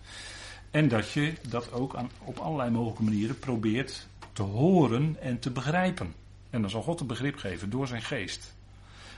[0.72, 5.52] En dat je dat ook aan, op allerlei mogelijke manieren probeert te horen en te
[5.52, 6.14] begrijpen.
[6.50, 8.56] En dan zal God een begrip geven door zijn geest.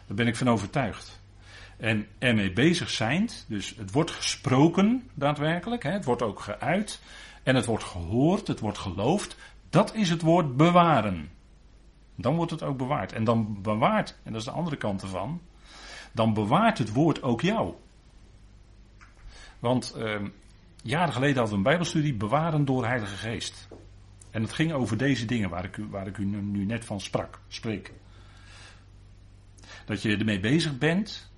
[0.08, 1.20] Daar ben ik van overtuigd.
[1.78, 7.02] En ermee bezig zijn, dus het wordt gesproken daadwerkelijk, hè, het wordt ook geuit
[7.44, 9.36] en het wordt gehoord, het wordt geloofd.
[9.70, 11.30] Dat is het woord bewaren.
[12.16, 13.14] Dan wordt het ook bewaard.
[13.14, 15.42] En dan bewaart, en dat is de andere kant ervan,
[16.12, 17.74] dan bewaart het woord ook jou.
[19.60, 20.22] Want eh,
[20.82, 23.68] jaren geleden hadden we een Bijbelstudie, bewaren door Heilige Geest.
[24.32, 27.40] En het ging over deze dingen waar ik, waar ik u nu net van sprak,
[27.48, 27.94] spreek.
[29.86, 31.32] Dat je ermee bezig bent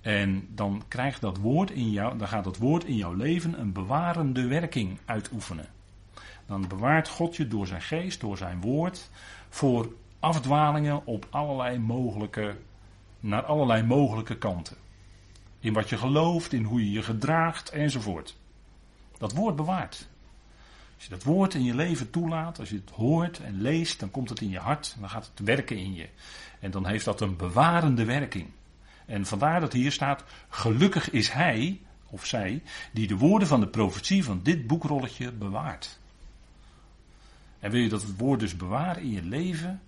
[0.00, 3.72] en dan krijgt dat woord in jou, dan gaat dat woord in jouw leven een
[3.72, 5.66] bewarende werking uitoefenen.
[6.46, 9.10] Dan bewaart God je door zijn geest, door zijn woord,
[9.48, 9.92] voor
[10.24, 12.56] afdwalingen op allerlei mogelijke,
[13.20, 14.76] naar allerlei mogelijke kanten.
[15.60, 18.36] In wat je gelooft, in hoe je je gedraagt enzovoort.
[19.18, 20.08] Dat woord bewaart.
[20.94, 24.10] Als je dat woord in je leven toelaat, als je het hoort en leest, dan
[24.10, 26.08] komt het in je hart en dan gaat het werken in je.
[26.60, 28.46] En dan heeft dat een bewarende werking.
[29.06, 33.68] En vandaar dat hier staat, gelukkig is hij, of zij, die de woorden van de
[33.68, 35.98] profetie van dit boekrolletje bewaart.
[37.58, 39.80] En wil je dat het woord dus bewaren in je leven,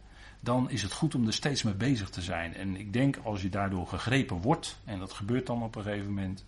[0.47, 2.55] dan is het goed om er steeds mee bezig te zijn.
[2.55, 6.07] En ik denk als je daardoor gegrepen wordt, en dat gebeurt dan op een gegeven
[6.07, 6.45] moment,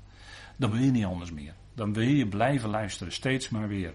[0.56, 1.54] dan wil je niet anders meer.
[1.74, 3.94] Dan wil je blijven luisteren, steeds maar weer.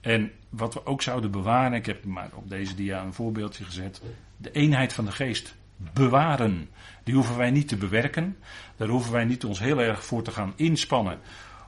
[0.00, 4.02] En wat we ook zouden bewaren, ik heb maar op deze dia een voorbeeldje gezet.
[4.36, 6.68] De eenheid van de geest bewaren.
[7.04, 8.36] Die hoeven wij niet te bewerken.
[8.76, 11.18] Daar hoeven wij niet ons heel erg voor te gaan inspannen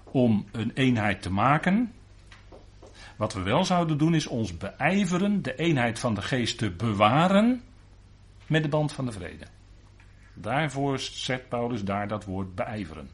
[0.04, 1.92] om een eenheid te maken.
[3.18, 7.62] Wat we wel zouden doen is ons beijveren de eenheid van de geest te bewaren
[8.46, 9.46] met de band van de vrede.
[10.35, 13.11] Daarvoor zet Paulus daar dat woord beijveren.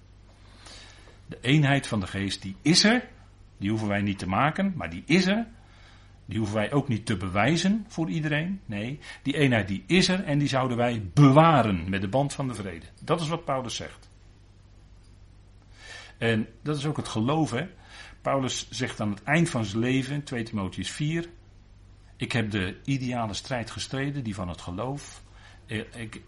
[1.26, 3.08] De eenheid van de geest die is er,
[3.56, 5.46] die hoeven wij niet te maken, maar die is er.
[6.26, 8.60] Die hoeven wij ook niet te bewijzen voor iedereen.
[8.66, 12.48] Nee, die eenheid die is er en die zouden wij bewaren met de band van
[12.48, 12.86] de vrede.
[13.00, 14.10] Dat is wat Paulus zegt.
[16.18, 17.50] En dat is ook het geloof.
[17.50, 17.66] Hè?
[18.24, 21.28] Paulus zegt aan het eind van zijn leven, 2 Timotheus 4.
[22.16, 25.22] Ik heb de ideale strijd gestreden, die van het geloof.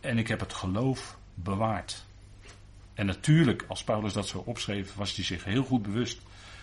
[0.01, 2.05] En ik heb het geloof bewaard.
[2.95, 6.21] En natuurlijk, als Paulus dat zo opschreef, was hij zich heel goed bewust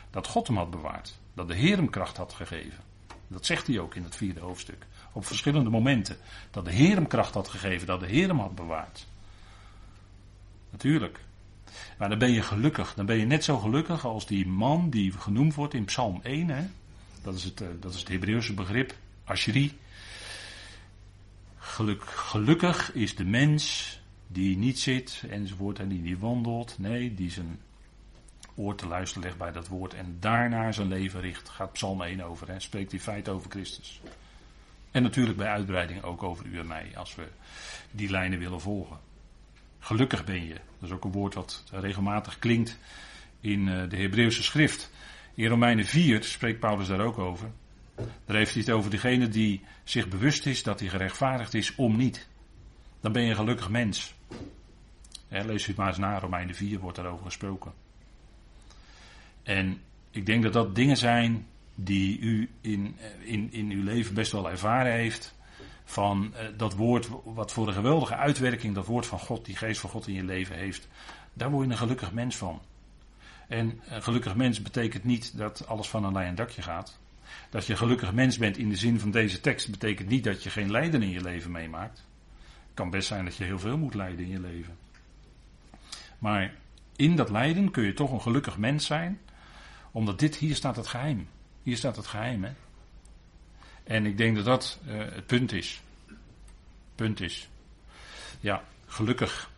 [0.10, 1.20] dat God hem had bewaard.
[1.34, 2.84] Dat de Heer hem kracht had gegeven.
[3.28, 4.86] Dat zegt hij ook in het vierde hoofdstuk.
[5.12, 6.18] Op verschillende momenten.
[6.52, 9.08] Dat de Heer hem kracht had gegeven, dat de Heer hem had bewaard.
[10.70, 11.20] Natuurlijk.
[11.98, 12.94] Maar dan ben je gelukkig.
[12.94, 16.50] Dan ben je net zo gelukkig als die man die genoemd wordt in Psalm 1.
[16.50, 16.64] Hè?
[17.22, 19.78] Dat, is het, eh, dat is het Hebreeuwse begrip, Ashri.
[21.58, 23.92] Geluk, gelukkig is de mens
[24.28, 26.76] die niet zit enzovoort en die niet wandelt.
[26.80, 27.60] Nee, die zijn
[28.56, 31.50] oor te luisteren legt bij dat woord en daarna zijn leven richt.
[31.50, 32.60] Gaat Psalm 1 over, hè?
[32.60, 34.02] spreekt in feite over Christus.
[34.92, 37.28] En natuurlijk bij uitbreiding ook over u en mij, als we
[37.92, 38.98] die lijnen willen volgen.
[39.84, 40.54] Gelukkig ben je.
[40.54, 42.78] Dat is ook een woord wat regelmatig klinkt
[43.40, 44.92] in eh, de Hebreeuwse schrift.
[45.34, 47.52] In Romeinen 4 spreekt Paulus daar ook over.
[47.96, 51.98] Daar heeft hij het over degene die zich bewust is dat hij gerechtvaardigd is om
[51.98, 52.28] niet.
[53.02, 54.14] Dan ben je een gelukkig mens.
[55.28, 57.74] lees het maar eens na, Romeinen 4 wordt daarover gesproken.
[59.44, 64.14] En ik denk dat dat dingen zijn die u in, eh, in, in uw leven
[64.14, 65.36] best wel ervaren heeft.
[65.86, 69.80] Van eh, dat woord, wat voor een geweldige uitwerking dat woord van God, die geest
[69.80, 70.88] van God in je leven heeft.
[71.34, 72.62] Daar word je een gelukkig mens van.
[73.48, 77.00] En een gelukkig mens betekent niet dat alles van een lijn dakje gaat.
[77.50, 80.50] Dat je gelukkig mens bent in de zin van deze tekst betekent niet dat je
[80.50, 81.98] geen lijden in je leven meemaakt.
[81.98, 84.78] Het kan best zijn dat je heel veel moet lijden in je leven.
[86.18, 86.54] Maar
[86.96, 89.20] in dat lijden kun je toch een gelukkig mens zijn
[89.94, 91.28] omdat dit, hier staat het geheim.
[91.64, 92.52] Hier staat het geheim, hè.
[93.84, 95.82] En ik denk dat dat uh, het punt is.
[96.96, 97.50] Punt is.
[98.40, 99.52] Ja, gelukkig.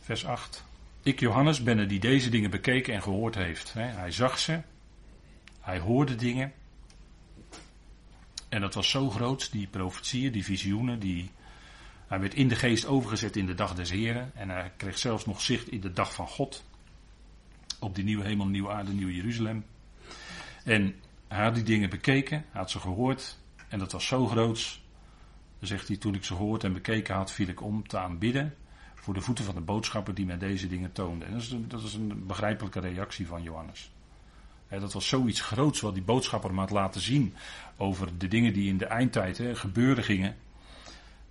[0.00, 0.64] Vers 8.
[1.02, 3.72] Ik, Johannes, ben er die deze dingen bekeken en gehoord heeft.
[3.72, 4.60] Hij zag ze.
[5.60, 6.52] Hij hoorde dingen.
[8.48, 11.30] En dat was zo groot, die profetieën, die visioenen, die...
[12.06, 14.30] Hij werd in de geest overgezet in de dag des Heren.
[14.34, 16.64] En hij kreeg zelfs nog zicht in de dag van God
[17.78, 19.64] op die nieuwe hemel, nieuwe aarde, nieuw Jeruzalem.
[20.64, 20.94] En
[21.28, 24.82] hij had die dingen bekeken, hij had ze gehoord en dat was zo groots.
[25.58, 28.54] Dan zegt hij, toen ik ze gehoord en bekeken had, viel ik om te aanbidden
[28.94, 31.24] voor de voeten van de boodschapper die mij deze dingen toonde.
[31.24, 33.90] En dat is een, dat een begrijpelijke reactie van Johannes.
[34.68, 37.34] dat was zoiets groots wat die boodschapper hem had laten zien
[37.76, 40.36] over de dingen die in de eindtijd gebeuren gingen.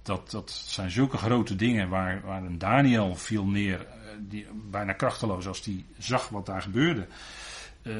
[0.01, 3.87] Dat, dat zijn zulke grote dingen waar, waar een Daniel viel neer
[4.19, 7.07] die, bijna krachteloos als die zag wat daar gebeurde.
[7.89, 7.95] Uh,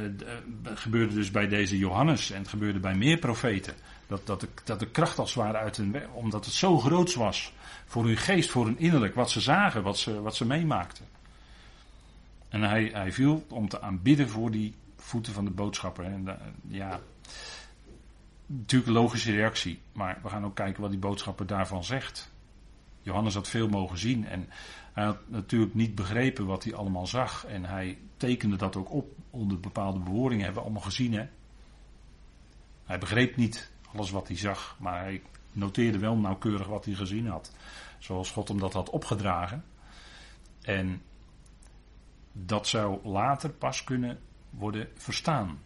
[0.74, 3.74] gebeurde dus bij deze Johannes en het gebeurde bij meer profeten.
[4.08, 7.16] Dat, dat, de, dat de kracht als het ware uit hun omdat het zo groots
[7.16, 7.54] was
[7.86, 11.06] voor hun geest, voor hun innerlijk, wat ze zagen, wat ze, wat ze meemaakten.
[12.50, 16.06] En hij, hij viel om te aanbidden voor die voeten van de boodschapper.
[16.06, 16.28] En
[16.68, 17.00] ja,
[18.46, 22.32] natuurlijk een logische reactie, maar we gaan ook kijken wat die boodschapper daarvan zegt.
[23.10, 24.50] Johannes had veel mogen zien en
[24.94, 27.46] hij had natuurlijk niet begrepen wat hij allemaal zag.
[27.46, 30.44] En hij tekende dat ook op onder bepaalde bewoordingen.
[30.44, 31.28] Hebben we allemaal gezien, hè?
[32.86, 37.28] Hij begreep niet alles wat hij zag, maar hij noteerde wel nauwkeurig wat hij gezien
[37.28, 37.54] had.
[38.00, 39.64] Zoals God hem dat had opgedragen.
[40.62, 41.02] En
[42.32, 44.20] dat zou later pas kunnen
[44.50, 45.60] worden verstaan.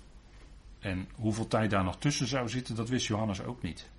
[0.80, 3.90] En hoeveel tijd daar nog tussen zou zitten, dat wist Johannes ook niet.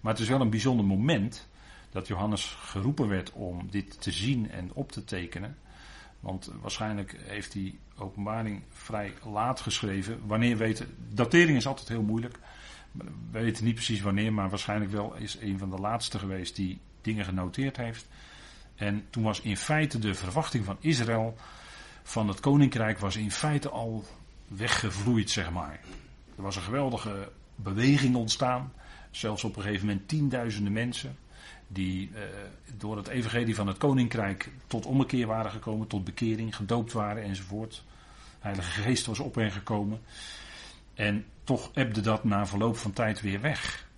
[0.00, 1.48] Maar het is wel een bijzonder moment
[1.94, 5.56] dat Johannes geroepen werd om dit te zien en op te tekenen.
[6.20, 10.26] Want waarschijnlijk heeft die openbaring vrij laat geschreven.
[10.26, 10.94] Wanneer weten.
[11.08, 12.38] Datering is altijd heel moeilijk.
[12.92, 16.80] We weten niet precies wanneer, maar waarschijnlijk wel is een van de laatste geweest die
[17.00, 18.06] dingen genoteerd heeft.
[18.74, 21.36] En toen was in feite de verwachting van Israël
[22.02, 24.04] van het koninkrijk was in feite al
[24.48, 25.80] weggevloeid, zeg maar.
[26.36, 28.72] Er was een geweldige beweging ontstaan.
[29.10, 31.16] Zelfs op een gegeven moment tienduizenden mensen
[31.74, 32.20] die uh,
[32.76, 37.84] door het evangelie van het koninkrijk tot ommekeer waren gekomen, tot bekering, gedoopt waren enzovoort.
[38.38, 40.00] Heilige Geest was op hen gekomen.
[40.94, 43.88] En toch ebde dat na verloop van tijd weer weg.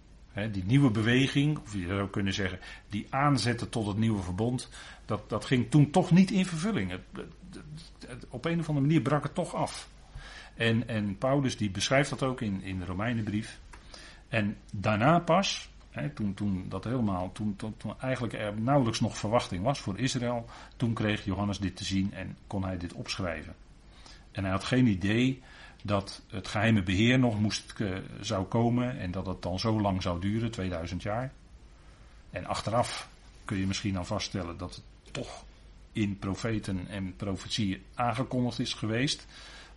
[0.52, 2.58] die nieuwe beweging, of je zou kunnen zeggen,
[2.88, 4.68] die aanzetten tot het nieuwe verbond,
[5.04, 6.98] dat, dat ging toen toch niet in vervulling.
[8.28, 9.88] op een of andere manier brak het toch af.
[10.54, 13.58] En, en Paulus die beschrijft dat ook in, in de Romeinenbrief.
[14.28, 15.68] En daarna pas,
[16.14, 20.44] toen, toen dat helemaal, toen, toen, toen, eigenlijk er nauwelijks nog verwachting was voor Israël,
[20.76, 23.54] toen kreeg Johannes dit te zien en kon hij dit opschrijven.
[24.30, 25.42] En hij had geen idee
[25.82, 30.02] dat het geheime beheer nog moest, uh, zou komen en dat het dan zo lang
[30.02, 31.32] zou duren, 2000 jaar.
[32.30, 33.08] En achteraf
[33.44, 35.44] kun je misschien dan vaststellen dat het toch
[35.92, 39.26] in profeten en profetieën aangekondigd is geweest.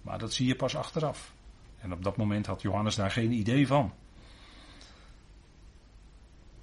[0.01, 1.33] Maar dat zie je pas achteraf.
[1.79, 3.93] En op dat moment had Johannes daar geen idee van.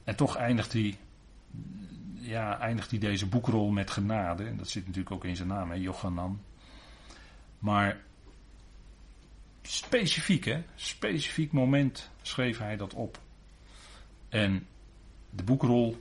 [0.07, 0.97] En toch eindigt hij,
[2.14, 4.45] ja, eindigt hij deze boekrol met genade.
[4.45, 5.90] En dat zit natuurlijk ook in zijn naam, hè.
[7.59, 8.01] Maar
[9.62, 13.19] specifiek, hè, specifiek moment schreef hij dat op.
[14.29, 14.66] En
[15.31, 15.97] de boekrol,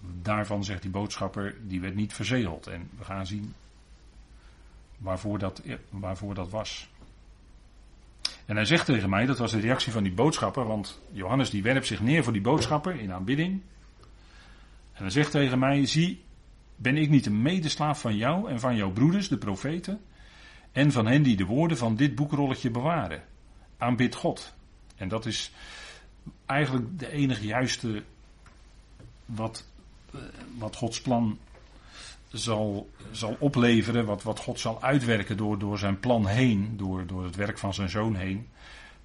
[0.00, 2.66] daarvan zegt die boodschapper, die werd niet verzegeld.
[2.66, 3.54] En we gaan zien
[4.98, 6.90] waarvoor dat, waarvoor dat was.
[8.46, 11.62] En hij zegt tegen mij, dat was de reactie van die boodschapper, want Johannes die
[11.62, 13.62] werpt zich neer voor die boodschapper in aanbidding.
[14.92, 16.22] En hij zegt tegen mij, zie,
[16.76, 20.00] ben ik niet een medeslaaf van jou en van jouw broeders, de profeten,
[20.72, 23.22] en van hen die de woorden van dit boekrolletje bewaren.
[23.78, 24.54] Aanbid God.
[24.96, 25.52] En dat is
[26.46, 28.02] eigenlijk de enige juiste
[29.24, 29.68] wat,
[30.12, 30.20] eh,
[30.58, 31.38] wat Gods plan
[32.32, 37.24] zal, zal opleveren, wat, wat God zal uitwerken door, door zijn plan heen, door, door
[37.24, 38.48] het werk van zijn zoon heen,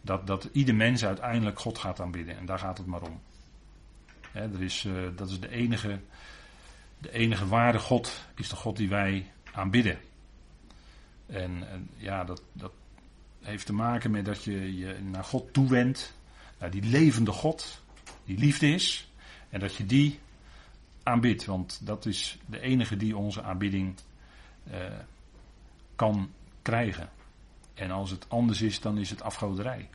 [0.01, 2.37] dat, dat ieder mens uiteindelijk God gaat aanbidden.
[2.37, 3.19] En daar gaat het maar om.
[4.31, 5.99] er is, uh, dat is de enige,
[6.97, 9.99] de enige ware God, is de God die wij aanbidden.
[11.25, 12.71] En, en ja, dat, dat
[13.41, 16.15] heeft te maken met dat je je naar God toewendt,
[16.59, 17.81] naar die levende God,
[18.25, 19.11] die liefde is,
[19.49, 20.19] en dat je die
[21.07, 21.45] aanbidt.
[21.45, 23.95] Want dat is de enige die onze aanbidding
[24.71, 24.75] uh,
[25.95, 26.29] kan
[26.61, 27.09] krijgen.
[27.73, 29.89] En als het anders is, dan is het afgoderij.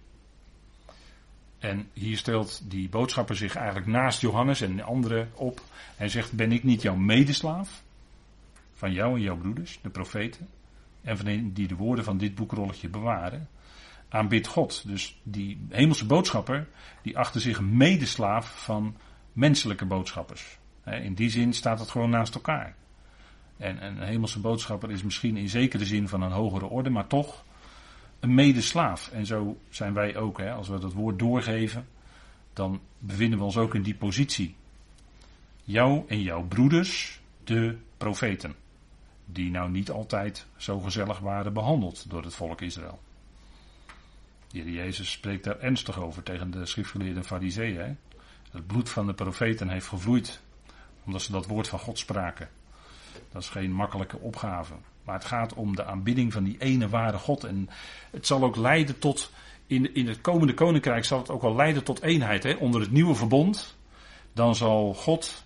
[1.59, 5.61] En hier stelt die boodschapper zich eigenlijk naast Johannes en de anderen op.
[5.97, 7.83] Hij zegt: Ben ik niet jouw medeslaaf?
[8.73, 10.49] Van jou en jouw broeders, de profeten.
[11.03, 13.49] En van die de woorden van dit boekrolletje bewaren.
[14.09, 14.83] Aanbid God.
[14.87, 16.69] Dus die hemelse boodschapper,
[17.03, 18.97] die achter zich medeslaaf van
[19.33, 20.59] menselijke boodschappers.
[20.85, 22.75] In die zin staat het gewoon naast elkaar.
[23.57, 27.45] En een hemelse boodschapper is misschien in zekere zin van een hogere orde, maar toch
[28.21, 29.11] een medeslaaf.
[29.13, 31.89] En zo zijn wij ook, hè, als we dat woord doorgeven,
[32.53, 34.55] dan bevinden we ons ook in die positie.
[35.65, 38.55] Jou en jouw broeders, de profeten,
[39.25, 43.01] die nou niet altijd zo gezellig waren behandeld door het volk Israël.
[44.49, 47.99] De heer Jezus spreekt daar ernstig over tegen de schriftgeleerde fariseeën.
[48.51, 50.43] Het bloed van de profeten heeft gevloeid
[51.05, 52.49] omdat ze dat woord van God spraken.
[53.33, 54.75] Dat is geen makkelijke opgave.
[55.05, 57.45] Maar het gaat om de aanbidding van die ene ware God.
[57.45, 57.69] En
[58.11, 59.31] het zal ook leiden tot,
[59.67, 62.43] in, in het komende koninkrijk zal het ook wel leiden tot eenheid.
[62.43, 62.53] Hè?
[62.53, 63.77] Onder het nieuwe verbond,
[64.33, 65.45] dan zal God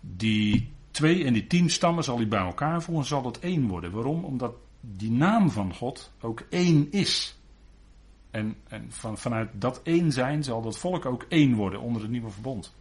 [0.00, 3.92] die twee en die tien stammen zal hij bij elkaar voegen, zal dat één worden.
[3.92, 4.24] Waarom?
[4.24, 7.36] Omdat die naam van God ook één is.
[8.30, 12.10] En, en van, vanuit dat één zijn zal dat volk ook één worden onder het
[12.10, 12.74] nieuwe verbond.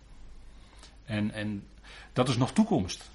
[1.11, 1.63] En, en
[2.13, 3.09] dat is nog toekomst.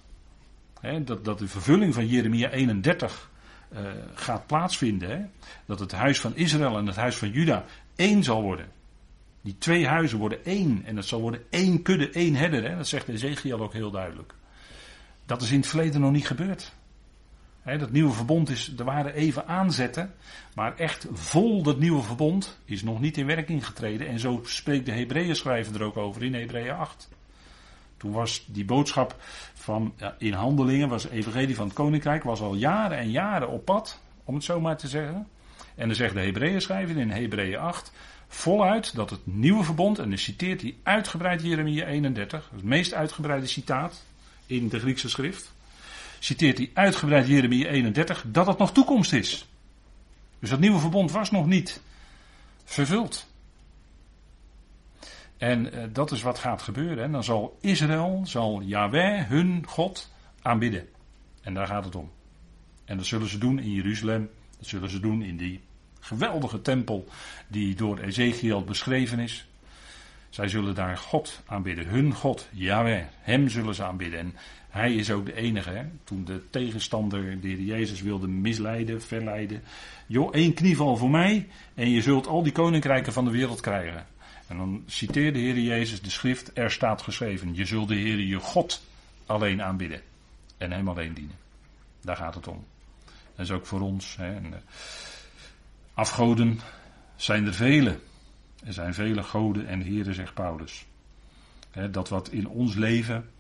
[1.05, 3.31] dat, dat de vervulling van Jeremia 31
[3.73, 5.33] uh, eh, gaat plaatsvinden.
[5.67, 8.69] Dat het huis van Israël en het huis van Juda één zal worden.
[9.41, 10.83] Die twee huizen worden één.
[10.85, 12.77] En het zal worden één kudde, één herder.
[12.77, 14.35] Dat zegt Ezekiel ook heel duidelijk.
[15.27, 16.73] Dat is in het verleden nog niet gebeurd.
[17.65, 20.15] dat nieuwe verbond is, er waren even aanzetten,
[20.55, 24.09] maar echt vol dat nieuwe verbond is nog niet in werking getreden.
[24.09, 27.09] En zo spreekt de Hebreeën schrijver er ook over in Hebreeën 8.
[27.97, 29.17] Toen was die boodschap
[29.55, 33.65] van ja, in handelingen, was evangelie van het koninkrijk, was al jaren en jaren op
[33.65, 35.29] pad, om het zo maar te zeggen.
[35.75, 37.93] En dan zegt de Hebreeën schrijver in Hebreeën 8
[38.29, 43.47] voluit dat het nieuwe verbond, en dan citeert hij uitgebreid Jeremia 31, het meest uitgebreide
[43.47, 44.03] citaat
[44.47, 45.53] in de Griekse schrift,
[46.19, 49.49] citeert hij uitgebreid Jeremia 31, dat het nog toekomst is.
[50.39, 51.81] Dus dat nieuwe verbond was nog niet
[52.65, 53.26] vervuld.
[55.39, 57.05] En uh, dat is wat gaat gebeuren.
[57.05, 60.13] En dan zal Israël, zal Yahweh hun God
[60.43, 60.89] aanbidden.
[61.43, 62.11] En daar gaat het om.
[62.85, 64.31] En dat zullen ze doen in Jeruzalem.
[64.59, 65.61] Dat zullen ze doen in die
[66.01, 67.09] geweldige tempel
[67.49, 69.47] die door Ezekiel beschreven is.
[70.29, 73.05] Zij zullen daar God aanbidden, hun God, Yahweh.
[73.21, 74.19] Hem zullen ze aanbidden.
[74.19, 74.35] En
[74.69, 75.71] hij is ook de enige.
[75.71, 75.85] Hè?
[76.05, 79.63] Toen de tegenstander, de Jezus, wilde misleiden, verleiden.
[80.07, 84.07] Joh, één knieval voor mij en je zult al die koninkrijken van de wereld krijgen.
[84.47, 88.19] En dan citeert de Heer Jezus de schrift, er staat geschreven, je zult de Heer
[88.19, 88.83] je God
[89.27, 90.03] alleen aanbidden.
[90.57, 91.37] En hem alleen dienen.
[92.01, 92.65] Daar gaat het om.
[93.05, 94.17] Dat is ook voor ons.
[94.17, 94.35] Hè.
[94.35, 94.57] En, uh,
[95.95, 96.61] afgoden
[97.17, 97.99] zijn er vele.
[98.65, 100.87] Er zijn vele goden en heren, zegt Paulus.
[101.71, 103.31] Hè, dat wat in ons leven,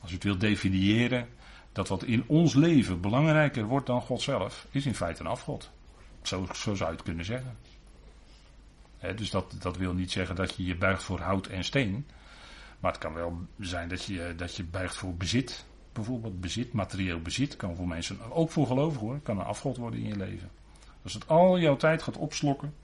[0.00, 1.28] als u het wilt definiëren,
[1.72, 5.70] dat wat in ons leven belangrijker wordt dan God zelf, is in feite een afgod.
[6.22, 7.56] Zo, zo zou je het kunnen zeggen.
[9.16, 12.06] Dus dat, dat wil niet zeggen dat je je buigt voor hout en steen.
[12.80, 15.64] Maar het kan wel zijn dat je, dat je buigt voor bezit.
[15.92, 20.00] Bijvoorbeeld bezit, materieel bezit, kan voor mensen, ook voor gelovigen hoor, kan een afgod worden
[20.00, 20.50] in je leven.
[21.02, 22.74] Als het al jouw tijd gaat opslokken,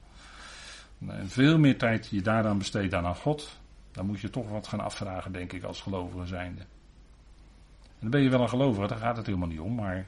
[1.07, 3.59] en veel meer tijd je daaraan besteedt dan aan God,
[3.93, 6.61] dan moet je toch wat gaan afvragen, denk ik, als gelovige zijnde.
[6.61, 10.07] En dan ben je wel een gelovige, daar gaat het helemaal niet om, maar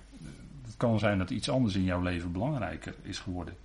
[0.65, 3.57] het kan zijn dat iets anders in jouw leven belangrijker is geworden.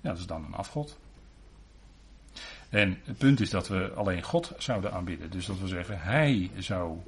[0.00, 0.98] Ja, dat is dan een afgod.
[2.74, 5.30] En het punt is dat we alleen God zouden aanbidden.
[5.30, 6.98] Dus dat we zeggen, Hij zou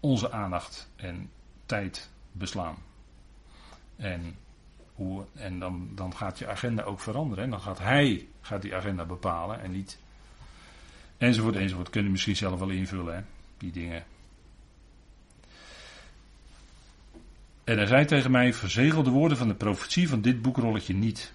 [0.00, 1.30] onze aandacht en
[1.66, 2.76] tijd beslaan.
[3.96, 4.36] En,
[4.94, 7.44] hoe, en dan, dan gaat je agenda ook veranderen.
[7.44, 9.98] En dan gaat Hij gaat die agenda bepalen en niet.
[11.16, 11.90] Enzovoort, enzovoort.
[11.90, 13.22] Kunnen misschien zelf wel invullen, hè,
[13.56, 14.04] die dingen.
[17.64, 21.32] En hij zei tegen mij: Verzegel de woorden van de profetie van dit boekrolletje niet,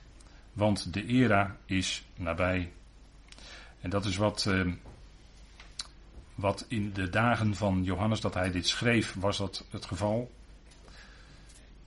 [0.53, 2.71] want de era is nabij.
[3.83, 4.71] En dat is wat, eh,
[6.35, 10.31] wat in de dagen van Johannes dat hij dit schreef, was dat het geval.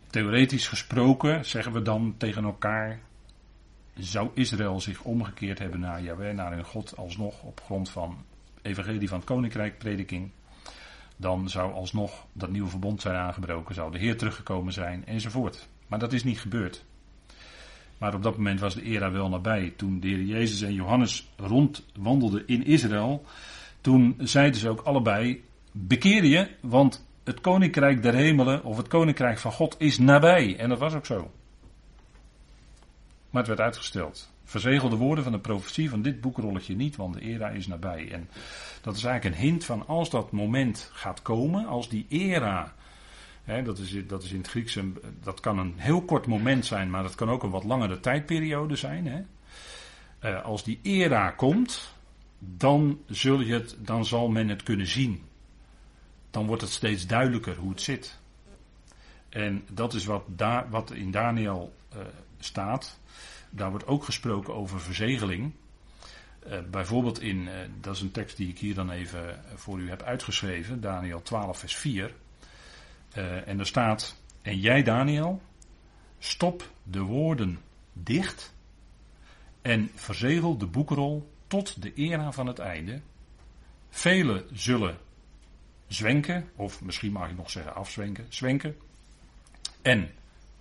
[0.07, 3.01] Theoretisch gesproken zeggen we dan tegen elkaar,
[3.95, 8.25] zou Israël zich omgekeerd hebben naar Yahweh, naar hun God alsnog op grond van
[8.63, 10.31] evangelie van het koninkrijk prediking
[11.17, 15.69] dan zou alsnog dat nieuwe verbond zijn aangebroken, zou de Heer teruggekomen zijn enzovoort.
[15.87, 16.85] Maar dat is niet gebeurd.
[17.99, 19.73] Maar op dat moment was de era wel nabij.
[19.77, 23.25] Toen de Heer Jezus en Johannes rondwandelden in Israël,
[23.81, 29.39] toen zeiden ze ook allebei: bekeer je, want het koninkrijk der hemelen of het koninkrijk
[29.39, 30.57] van God is nabij.
[30.59, 31.31] En dat was ook zo.
[33.31, 34.31] Maar het werd uitgesteld.
[34.45, 38.11] Verzegel de woorden van de profetie van dit boekrolletje niet, want de era is nabij.
[38.13, 38.29] En
[38.81, 42.75] dat is eigenlijk een hint van als dat moment gaat komen, als die era,
[43.47, 44.79] dat, is, dat is in het Grieks,
[45.23, 48.77] dat kan een heel kort moment zijn, maar dat kan ook een wat langere tijdperiode
[48.77, 49.29] zijn.
[50.25, 51.95] Uh, als die era komt,
[52.39, 55.23] dan, zul je het, dan zal men het kunnen zien.
[56.31, 58.19] Dan wordt het steeds duidelijker hoe het zit.
[59.29, 60.23] En dat is wat,
[60.71, 61.99] wat in Daniel uh,
[62.39, 62.99] staat.
[63.51, 65.53] Daar wordt ook gesproken over verzegeling.
[66.47, 67.49] Uh, bijvoorbeeld in,
[67.81, 71.59] dat is een tekst die ik hier dan even voor u heb uitgeschreven, Daniel 12,
[71.59, 72.13] vers 4.
[73.17, 75.43] Uh, en er staat: En jij, Daniel,
[76.19, 77.59] stop de woorden
[77.93, 78.55] dicht
[79.63, 83.01] en verzegel de boekrol tot de era van het einde.
[83.89, 84.99] Velen zullen
[85.87, 88.77] zwenken, of misschien mag ik nog zeggen afzwenken, zwenken.
[89.83, 90.11] En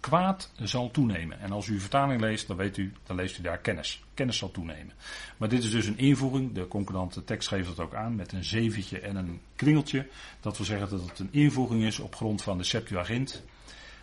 [0.05, 1.39] kwaad zal toenemen.
[1.39, 4.03] En als u vertaling leest, dan weet u, dan leest u daar kennis.
[4.13, 4.93] Kennis zal toenemen.
[5.37, 6.53] Maar dit is dus een invoering.
[6.53, 10.07] De concordante tekst geeft dat ook aan met een zeventje en een kringeltje.
[10.39, 13.43] Dat wil zeggen dat het een invoering is op grond van de Septuagint.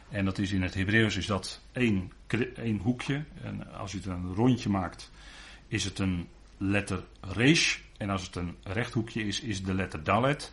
[0.09, 2.13] En dat is in het Hebreeuws is dat één,
[2.57, 3.25] één hoekje.
[3.43, 5.11] En als u het een rondje maakt,
[5.69, 7.79] is het een letter resh.
[7.97, 10.53] En als het een rechthoekje is, is de letter dalet.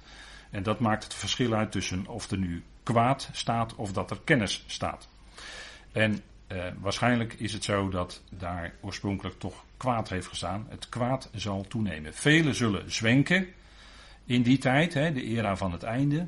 [0.49, 4.19] En dat maakt het verschil uit tussen of er nu kwaad staat of dat er
[4.23, 5.07] kennis staat.
[5.91, 10.65] En eh, waarschijnlijk is het zo dat daar oorspronkelijk toch kwaad heeft gestaan.
[10.69, 12.13] Het kwaad zal toenemen.
[12.13, 13.47] Velen zullen zwenken
[14.25, 16.27] in die tijd, hè, de era van het einde.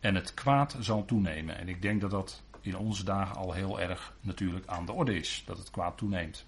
[0.00, 1.58] En het kwaad zal toenemen.
[1.58, 5.16] En ik denk dat dat in onze dagen al heel erg natuurlijk aan de orde
[5.16, 5.42] is.
[5.46, 6.46] Dat het kwaad toeneemt.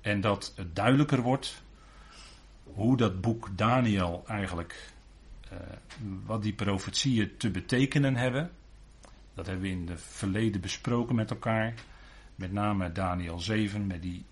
[0.00, 1.62] En dat het duidelijker wordt
[2.74, 4.92] hoe dat boek Daniel eigenlijk,
[5.52, 5.58] uh,
[6.24, 8.50] wat die profetieën te betekenen hebben.
[9.36, 11.74] Dat hebben we in het verleden besproken met elkaar.
[12.34, 14.24] Met name Daniel 7, met die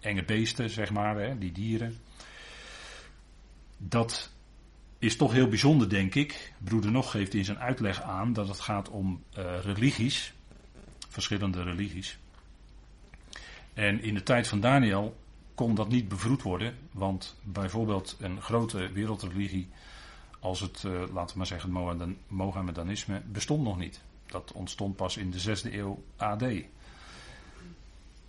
[0.00, 1.96] enge beesten, zeg maar, hè, die dieren.
[3.78, 4.32] Dat
[4.98, 6.52] is toch heel bijzonder, denk ik.
[6.58, 10.32] Broeder Nog geeft in zijn uitleg aan dat het gaat om uh, religies,
[11.08, 12.18] verschillende religies.
[13.74, 15.16] En in de tijd van Daniel
[15.54, 19.68] kon dat niet bevroed worden, want bijvoorbeeld een grote wereldreligie
[20.40, 24.02] als het, uh, laten we maar zeggen, het Mohammedanisme bestond nog niet.
[24.32, 26.44] Dat ontstond pas in de 6e eeuw AD.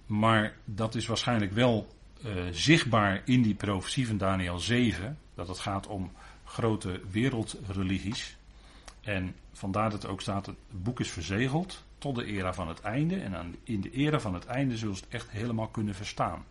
[0.06, 1.88] Maar dat is waarschijnlijk wel
[2.26, 6.12] uh, zichtbaar in die profetie van Daniel 7, dat het gaat om
[6.44, 8.38] grote wereldreligies.
[9.02, 13.16] En vandaar dat ook staat, het boek is verzegeld tot de era van het einde.
[13.16, 16.46] En in de era van het einde zullen ze het echt helemaal kunnen verstaan.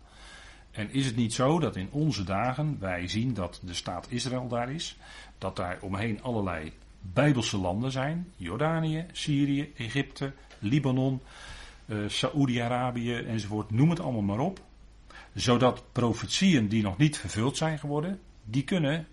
[0.71, 4.47] En is het niet zo dat in onze dagen wij zien dat de staat Israël
[4.47, 4.97] daar is,
[5.37, 6.73] dat daar omheen allerlei
[7.13, 11.21] bijbelse landen zijn, Jordanië, Syrië, Egypte, Libanon,
[11.85, 14.61] uh, Saoedi-Arabië enzovoort, noem het allemaal maar op.
[15.33, 19.07] Zodat profetieën die nog niet vervuld zijn geworden, die kunnen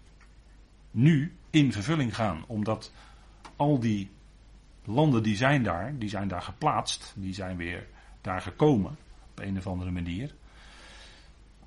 [0.90, 2.44] nu in vervulling gaan.
[2.46, 2.92] Omdat
[3.56, 4.10] al die
[4.84, 7.86] landen die zijn daar, die zijn daar geplaatst, die zijn weer
[8.20, 8.96] daar gekomen
[9.30, 10.34] op een of andere manier.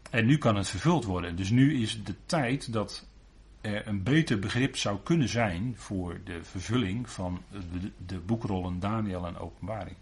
[0.10, 1.36] En nu kan het vervuld worden.
[1.36, 3.08] Dus nu is de tijd dat
[3.64, 9.26] er een beter begrip zou kunnen zijn voor de vervulling van de, de boekrollen Daniel
[9.26, 9.96] en Openbaring.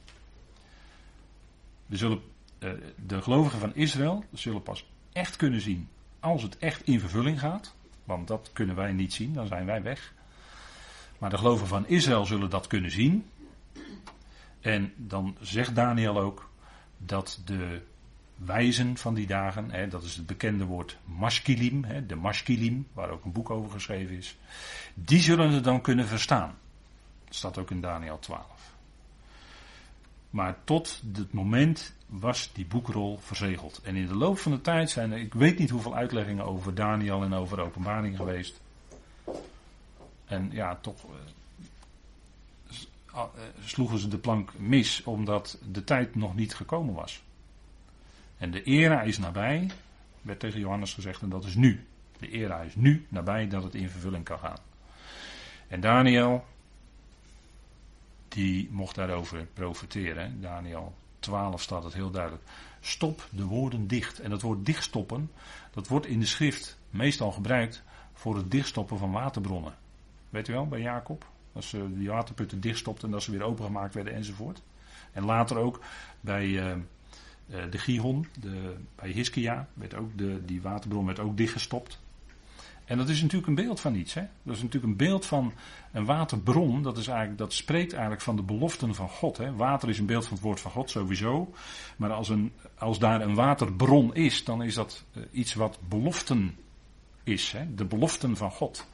[1.90, 2.22] Zullen,
[2.60, 2.72] eh,
[3.06, 5.90] de gelovigen van Israël zullen pas echt kunnen zien
[6.20, 7.76] als het echt in vervulling gaat.
[8.04, 10.14] Want dat kunnen wij niet zien, dan zijn wij weg.
[11.18, 13.26] Maar de gelovigen van Israël zullen dat kunnen zien.
[14.60, 16.50] En dan zegt Daniel ook
[16.98, 17.82] dat de
[18.46, 23.10] wijzen van die dagen, hè, dat is het bekende woord maskilim, hè, de maskilim, waar
[23.10, 24.38] ook een boek over geschreven is,
[24.94, 26.56] die zullen het dan kunnen verstaan.
[27.26, 28.46] Dat staat ook in Daniel 12.
[30.30, 33.82] Maar tot het moment was die boekrol verzegeld.
[33.84, 36.74] En in de loop van de tijd zijn er, ik weet niet hoeveel uitleggingen over
[36.74, 38.62] Daniel en over openbaring geweest.
[40.26, 41.04] En ja, toch
[43.14, 43.22] uh,
[43.66, 47.22] sloegen ze de plank mis, omdat de tijd nog niet gekomen was.
[48.42, 49.70] En de era is nabij,
[50.22, 51.86] werd tegen Johannes gezegd, en dat is nu.
[52.20, 54.58] De era is nu nabij dat het in vervulling kan gaan.
[55.68, 56.46] En Daniel,
[58.28, 60.42] die mocht daarover profiteren.
[60.42, 62.44] Daniel 12 staat het heel duidelijk.
[62.80, 64.20] Stop de woorden dicht.
[64.20, 65.32] En dat woord dichtstoppen,
[65.72, 67.84] dat wordt in de schrift meestal gebruikt
[68.14, 69.76] voor het dichtstoppen van waterbronnen.
[70.30, 71.26] Weet u wel, bij Jacob?
[71.54, 74.62] Als ze die waterputten dichtstopten en dat ze weer opengemaakt werden enzovoort.
[75.12, 75.82] En later ook
[76.22, 76.76] bij uh,
[77.70, 82.00] de Gihon, de, bij Hiskia, werd ook de, die waterbron werd ook dichtgestopt.
[82.86, 84.14] En dat is natuurlijk een beeld van iets.
[84.14, 84.22] Hè?
[84.44, 85.54] Dat is natuurlijk een beeld van
[85.92, 86.82] een waterbron.
[86.82, 89.38] Dat, is eigenlijk, dat spreekt eigenlijk van de beloften van God.
[89.38, 89.56] Hè?
[89.56, 91.54] Water is een beeld van het woord van God sowieso.
[91.98, 96.56] Maar als, een, als daar een waterbron is, dan is dat uh, iets wat beloften
[97.24, 97.52] is.
[97.52, 97.76] Hè?
[97.76, 98.88] De beloften van God.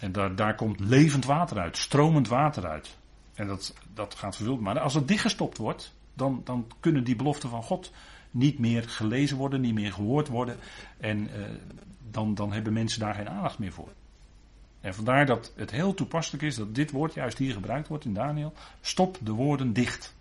[0.00, 2.96] En daar, daar komt levend water uit, stromend water uit.
[3.34, 4.60] En dat, dat gaat vervuld.
[4.60, 7.92] Maar als het dichtgestopt wordt, dan, dan kunnen die beloften van God
[8.30, 10.56] niet meer gelezen worden, niet meer gehoord worden.
[10.98, 11.44] En uh,
[12.10, 13.92] dan, dan hebben mensen daar geen aandacht meer voor.
[14.80, 18.14] En vandaar dat het heel toepasselijk is dat dit woord juist hier gebruikt wordt in
[18.14, 18.52] Daniel.
[18.80, 20.14] Stop de woorden dicht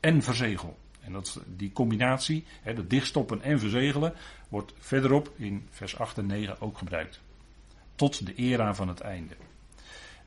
[0.00, 0.78] en verzegel.
[1.00, 4.14] En dat, die combinatie, hè, dat dichtstoppen en verzegelen,
[4.48, 7.20] wordt verderop in vers 8 en 9 ook gebruikt.
[7.94, 9.34] Tot de era van het einde.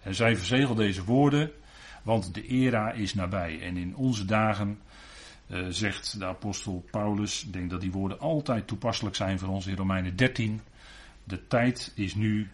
[0.02, 1.52] En zij verzegel deze woorden,
[2.06, 3.62] want de era is nabij.
[3.62, 4.80] En in onze dagen
[5.48, 9.68] uh, zegt de apostel Paulus, ik denk dat die woorden altijd toepasselijk zijn voor ons
[9.68, 10.62] in Romeinen 13.
[11.24, 12.50] De tijd is nu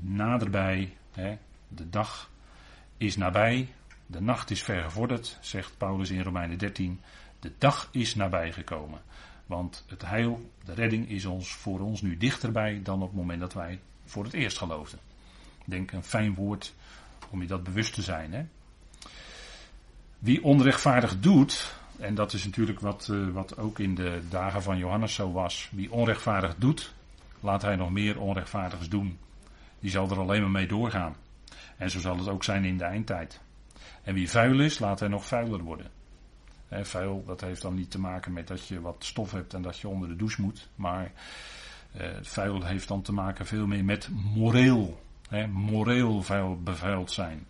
[0.00, 1.38] naderbij, hè,
[1.68, 2.30] de dag
[2.96, 3.68] is nabij,
[4.06, 7.00] de nacht is vergevorderd, zegt Paulus in Romeinen 13.
[7.40, 9.00] De dag is nabij gekomen.
[9.46, 13.40] Want het heil, de redding is ons voor ons nu dichterbij dan op het moment
[13.40, 14.98] dat wij voor het eerst geloofden.
[15.58, 16.74] Ik denk een fijn woord
[17.32, 18.32] om je dat bewust te zijn.
[18.32, 18.44] Hè?
[20.18, 24.78] Wie onrechtvaardig doet, en dat is natuurlijk wat, uh, wat ook in de dagen van
[24.78, 25.68] Johannes zo was.
[25.72, 26.94] Wie onrechtvaardig doet,
[27.40, 29.18] laat hij nog meer onrechtvaardigs doen.
[29.80, 31.16] Die zal er alleen maar mee doorgaan.
[31.76, 33.40] En zo zal het ook zijn in de eindtijd.
[34.02, 35.90] En wie vuil is, laat hij nog vuiler worden.
[36.70, 39.78] Vuil, dat heeft dan niet te maken met dat je wat stof hebt en dat
[39.78, 40.68] je onder de douche moet.
[40.74, 41.12] Maar
[42.00, 45.00] uh, vuil heeft dan te maken veel meer met moreel.
[45.32, 47.46] He, moreel vuil, bevuild zijn.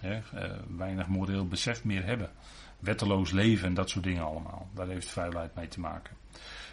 [0.00, 2.30] He, uh, weinig moreel besef meer hebben.
[2.78, 4.68] Wetteloos leven en dat soort dingen allemaal.
[4.74, 6.16] Daar heeft vuilheid mee te maken.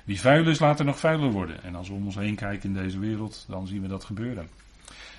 [0.04, 1.64] Wie vuil is, laat er nog vuiler worden.
[1.64, 4.50] En als we om ons heen kijken in deze wereld, dan zien we dat gebeuren.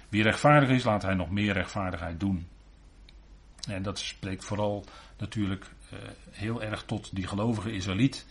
[0.09, 2.47] Wie rechtvaardig is, laat hij nog meer rechtvaardigheid doen.
[3.69, 4.85] En dat spreekt vooral
[5.19, 5.99] natuurlijk uh,
[6.31, 8.27] heel erg tot die gelovige Israëliet.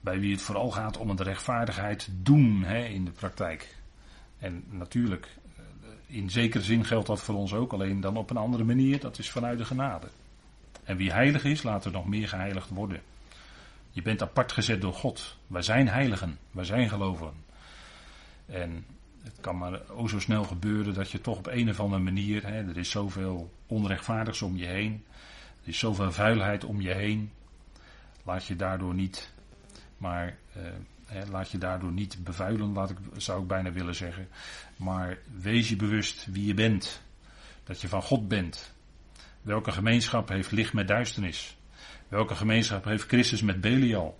[0.00, 3.76] Bij wie het vooral gaat om het rechtvaardigheid doen hè, in de praktijk.
[4.38, 5.36] En natuurlijk,
[6.08, 9.00] in zekere zin geldt dat voor ons ook, alleen dan op een andere manier.
[9.00, 10.08] Dat is vanuit de genade.
[10.84, 13.02] En wie heilig is, laat er nog meer geheiligd worden.
[13.90, 15.36] Je bent apart gezet door God.
[15.46, 17.34] Wij zijn heiligen, wij zijn gelovigen.
[18.46, 18.84] En
[19.22, 22.46] het kan maar o zo snel gebeuren dat je toch op een of andere manier,
[22.46, 25.04] hè, er is zoveel onrechtvaardigs om je heen,
[25.62, 27.30] er is zoveel vuilheid om je heen,
[28.22, 29.32] laat je daardoor niet
[29.98, 30.62] Maar eh,
[31.30, 34.28] laat je daardoor niet bevuilen, laat ik, zou ik bijna willen zeggen.
[34.76, 37.02] Maar wees je bewust wie je bent.
[37.64, 38.74] Dat je van God bent.
[39.42, 41.56] Welke gemeenschap heeft licht met duisternis?
[42.08, 44.18] Welke gemeenschap heeft Christus met Belial?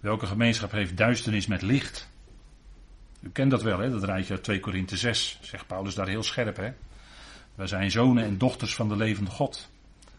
[0.00, 2.10] Welke gemeenschap heeft duisternis met licht?
[3.20, 3.90] U kent dat wel, hè?
[3.90, 6.56] dat rijtje uit 2 Korinthe 6, zegt Paulus daar heel scherp.
[6.56, 6.72] Hè?
[7.54, 9.70] Wij zijn zonen en dochters van de levende God.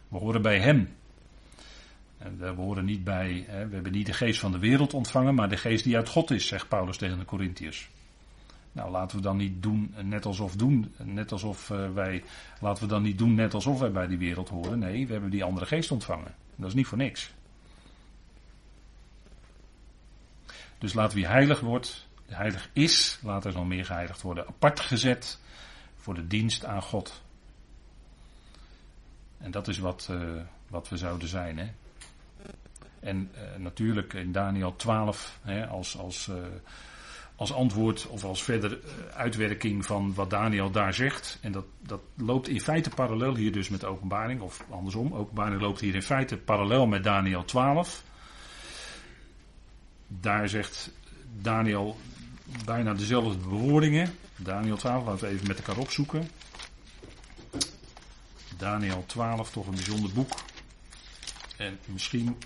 [0.07, 0.95] We horen bij Hem.
[2.38, 5.49] We horen niet bij, hè, we hebben niet de geest van de wereld ontvangen, maar
[5.49, 7.89] de geest die uit God is, zegt Paulus tegen de Corinthiërs.
[8.71, 12.24] Nou, laten we dan niet doen net alsof doen, net alsof uh, wij,
[12.59, 14.80] laten we dan niet doen net alsof wij bij die wereld horen.
[14.80, 16.36] Nee, we hebben die andere geest ontvangen.
[16.55, 17.34] Dat is niet voor niks.
[20.78, 25.39] Dus laten wie heilig wordt, heilig is, later zal meer geheiligd worden, apart gezet
[25.95, 27.21] voor de dienst aan God.
[29.38, 31.57] En dat is wat, uh, wat we zouden zijn.
[31.57, 31.71] Hè?
[33.04, 36.36] En uh, natuurlijk in Daniel 12 hè, als, als, uh,
[37.36, 38.80] als antwoord of als verder
[39.14, 41.39] uitwerking van wat Daniel daar zegt.
[41.41, 44.41] En dat, dat loopt in feite parallel hier dus met openbaring.
[44.41, 48.04] Of andersom, openbaring loopt hier in feite parallel met Daniel 12.
[50.08, 50.91] Daar zegt
[51.41, 51.97] Daniel
[52.66, 54.16] bijna dezelfde bewoordingen.
[54.36, 56.30] Daniel 12, laten we even met elkaar opzoeken.
[58.58, 60.32] Daniel 12, toch een bijzonder boek.
[61.58, 62.38] En misschien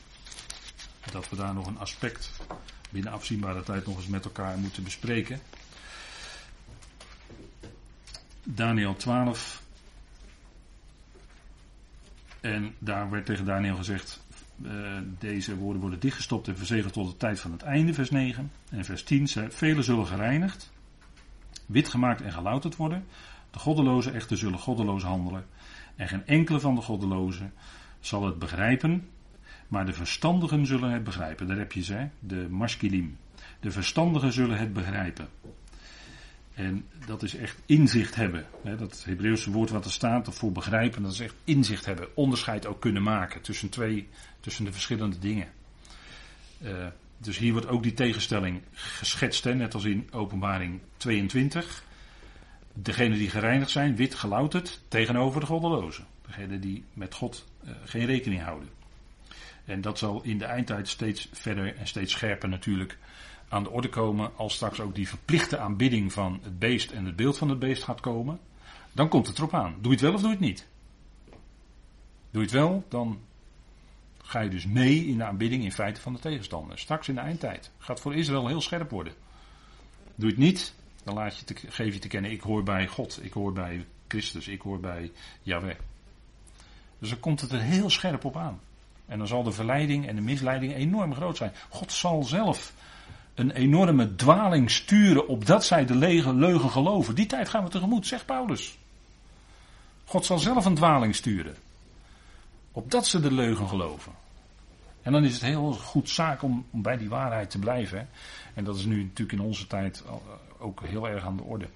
[1.12, 2.32] dat we daar nog een aspect
[2.89, 5.39] binnen afzienbare tijd nog eens met elkaar moeten bespreken.
[8.43, 9.62] Daniel 12.
[12.41, 14.26] En daar werd tegen Daniel gezegd:
[14.62, 18.51] uh, deze woorden worden dichtgestopt en verzegeld tot de tijd van het einde, vers 9.
[18.70, 20.72] En vers 10 zei: Velen zullen gereinigd,
[21.66, 23.05] wit gemaakt en gelouterd worden.
[23.51, 25.45] De goddelozen echter zullen goddeloos handelen.
[25.95, 27.53] En geen enkele van de goddelozen
[27.99, 29.10] zal het begrijpen,
[29.68, 31.47] maar de verstandigen zullen het begrijpen.
[31.47, 33.18] Daar heb je ze, de maskilim.
[33.59, 35.28] De verstandigen zullen het begrijpen.
[36.53, 38.45] En dat is echt inzicht hebben.
[38.78, 42.07] Dat Hebreeuwse woord wat er staat voor begrijpen, dat is echt inzicht hebben.
[42.15, 44.07] Onderscheid ook kunnen maken tussen, twee,
[44.39, 45.47] tussen de verschillende dingen.
[46.61, 46.88] Uh,
[47.18, 51.84] dus hier wordt ook die tegenstelling geschetst, net als in openbaring 22.
[52.74, 56.05] Degenen die gereinigd zijn, wit gelouterd, tegenover de goddelozen.
[56.26, 58.70] Degenen die met God uh, geen rekening houden.
[59.68, 62.97] En dat zal in de eindtijd steeds verder en steeds scherper natuurlijk
[63.49, 67.15] aan de orde komen als straks ook die verplichte aanbidding van het beest en het
[67.15, 68.39] beeld van het beest gaat komen.
[68.91, 69.76] Dan komt het erop aan.
[69.82, 70.68] Doe je het wel of doe je het niet?
[72.32, 73.20] Doe je het wel, dan
[74.18, 76.80] ga je dus mee in de aanbidding in feite van de tegenstander.
[76.80, 77.72] Straks in de eindtijd.
[77.78, 79.13] Gaat voor Israël heel scherp worden.
[80.15, 82.88] Doe je het niet, dan laat je te, geef je te kennen, ik hoor bij
[82.88, 85.11] God, ik hoor bij Christus, ik hoor bij
[85.41, 85.76] Yahweh.
[86.99, 88.59] Dus dan komt het er heel scherp op aan.
[89.08, 91.51] En dan zal de verleiding en de misleiding enorm groot zijn.
[91.70, 92.74] God zal zelf
[93.34, 95.95] een enorme dwaling sturen opdat zij de
[96.36, 97.16] leugen geloven.
[97.16, 98.78] Die tijd gaan we tegemoet, zegt Paulus.
[100.05, 101.55] God zal zelf een dwaling sturen.
[102.72, 104.12] Opdat ze de leugen geloven.
[105.01, 108.10] En dan is het heel goed zaak om, bij die waarheid te blijven.
[108.53, 110.03] En dat is nu natuurlijk in onze tijd
[110.58, 111.68] ook heel erg aan de orde.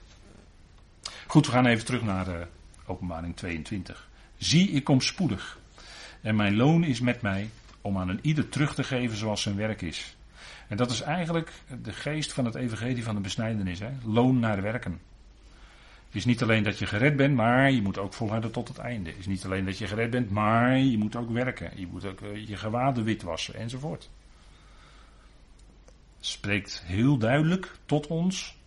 [1.27, 2.47] Goed, we gaan even terug naar de
[2.85, 4.09] openbaring 22.
[4.37, 5.59] Zie, ik kom spoedig.
[6.21, 7.49] En mijn loon is met mij
[7.81, 10.15] om aan een ieder terug te geven zoals zijn werk is.
[10.67, 11.51] En dat is eigenlijk
[11.81, 13.79] de geest van het evangelie van de besnijdenis.
[13.79, 13.89] Hè?
[14.03, 14.99] Loon naar werken.
[16.05, 18.77] Het is niet alleen dat je gered bent, maar je moet ook volharden tot het
[18.77, 19.09] einde.
[19.09, 21.71] Het is niet alleen dat je gered bent, maar je moet ook werken.
[21.75, 24.09] Je moet ook eh, je gewaden witwassen enzovoort.
[26.19, 28.57] Spreekt heel duidelijk tot ons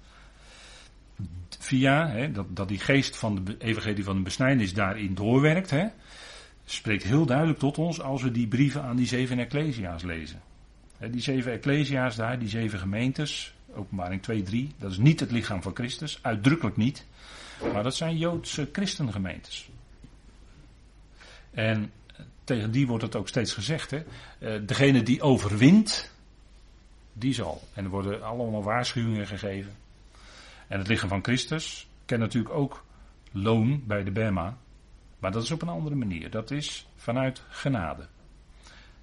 [1.59, 5.71] via hè, dat, dat die geest van de evangelie van de besnijdenis daarin doorwerkt.
[5.71, 5.87] Hè,
[6.65, 10.43] spreekt heel duidelijk tot ons als we die brieven aan die zeven ecclesia's lezen.
[11.11, 15.63] Die zeven ecclesia's daar, die zeven gemeentes, openbaring 2, 3, dat is niet het lichaam
[15.63, 17.07] van Christus, uitdrukkelijk niet.
[17.73, 19.69] Maar dat zijn Joodse christengemeentes.
[21.51, 21.93] En
[22.45, 24.03] tegen die wordt het ook steeds gezegd, hè,
[24.39, 26.13] eh, degene die overwint,
[27.13, 27.63] die zal.
[27.75, 29.73] En er worden allemaal waarschuwingen gegeven.
[30.69, 32.85] En het lichaam van Christus kent natuurlijk ook
[33.33, 34.57] loon bij de Bema.
[35.25, 36.31] Maar dat is op een andere manier.
[36.31, 38.07] Dat is vanuit genade.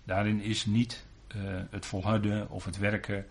[0.03, 1.05] Daarin is niet
[1.35, 3.25] uh, het volharden of het werken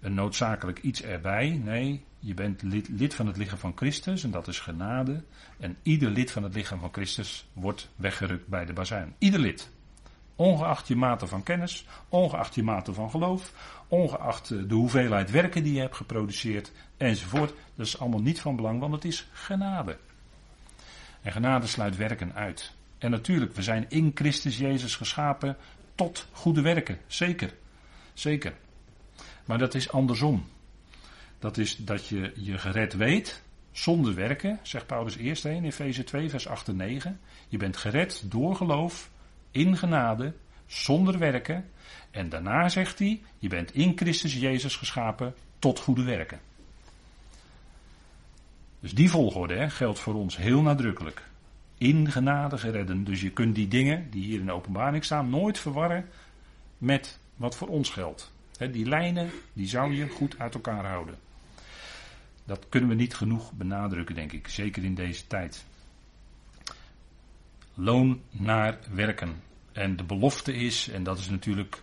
[0.00, 1.60] een noodzakelijk iets erbij.
[1.64, 5.22] Nee, je bent lid, lid, van het lichaam van Christus en dat is genade.
[5.58, 9.14] En ieder lid van het lichaam van Christus wordt weggerukt bij de bazuin.
[9.18, 9.70] Ieder lid.
[10.34, 13.52] Ongeacht je mate van kennis, ongeacht je mate van geloof,
[13.88, 17.52] ongeacht de hoeveelheid werken die je hebt geproduceerd enzovoort.
[17.74, 19.96] Dat is allemaal niet van belang, want het is genade.
[21.26, 22.72] En genade sluit werken uit.
[22.98, 25.56] En natuurlijk, we zijn in Christus Jezus geschapen
[25.94, 26.98] tot goede werken.
[27.06, 27.54] Zeker.
[28.14, 28.52] Zeker.
[29.44, 30.46] Maar dat is andersom.
[31.38, 36.30] Dat is dat je je gered weet zonder werken, zegt Paulus eerst in Efeze 2,
[36.30, 37.20] vers 8 en 9.
[37.48, 39.10] Je bent gered door geloof,
[39.50, 40.34] in genade,
[40.66, 41.70] zonder werken.
[42.10, 46.40] En daarna zegt hij, je bent in Christus Jezus geschapen tot goede werken.
[48.86, 51.22] Dus die volgorde hè, geldt voor ons heel nadrukkelijk.
[51.78, 53.04] In genade geredden.
[53.04, 56.08] Dus je kunt die dingen die hier in de openbaring staan nooit verwarren
[56.78, 58.32] met wat voor ons geldt.
[58.70, 61.14] die lijnen, die zou je goed uit elkaar houden.
[62.44, 64.48] Dat kunnen we niet genoeg benadrukken, denk ik.
[64.48, 65.64] Zeker in deze tijd.
[67.74, 69.42] Loon naar werken.
[69.72, 71.82] En de belofte is, en dat is natuurlijk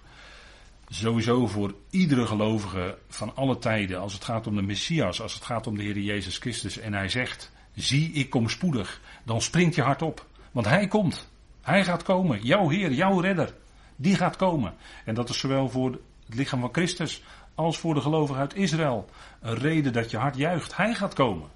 [0.96, 5.44] sowieso voor iedere gelovige van alle tijden, als het gaat om de Messias, als het
[5.44, 9.76] gaat om de Heer Jezus Christus, en hij zegt, zie ik kom spoedig, dan springt
[9.76, 10.26] je hart op.
[10.52, 11.32] Want hij komt.
[11.62, 12.42] Hij gaat komen.
[12.42, 13.54] Jouw Heer, jouw redder.
[13.96, 14.74] Die gaat komen.
[15.06, 15.92] En dat is zowel voor
[16.26, 17.24] het lichaam van Christus
[17.56, 19.10] als voor de gelovigen uit Israël.
[19.42, 20.78] Een reden dat je hart juicht.
[20.78, 21.50] Hij gaat komen.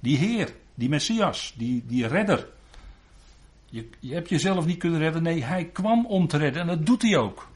[0.00, 2.48] Die Heer, die Messias, die, die redder.
[3.70, 5.22] Je, je hebt jezelf niet kunnen redden.
[5.22, 6.62] Nee, hij kwam om te redden.
[6.62, 7.48] En dat doet hij ook.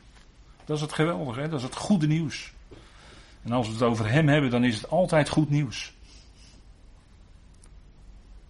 [0.64, 1.48] Dat is het geweldige, hè?
[1.48, 2.52] dat is het goede nieuws.
[3.42, 5.94] En als we het over hem hebben, dan is het altijd goed nieuws.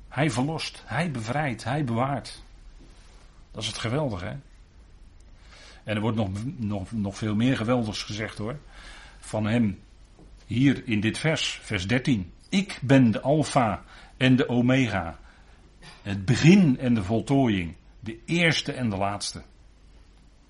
[0.09, 2.43] Hij verlost, hij bevrijdt, hij bewaart.
[3.51, 4.37] Dat is het geweldige, hè?
[5.85, 8.59] En er wordt nog, nog, nog veel meer geweldigs gezegd hoor.
[9.19, 9.79] Van hem
[10.47, 12.33] hier in dit vers, vers 13.
[12.49, 13.83] Ik ben de Alpha
[14.17, 15.19] en de Omega.
[16.03, 17.75] Het begin en de voltooiing.
[18.01, 19.43] De eerste en de laatste.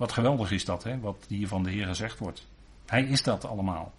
[0.03, 2.47] Wat geweldig is dat, hè, wat hier van de Heer gezegd wordt.
[2.87, 3.93] Hij is dat allemaal.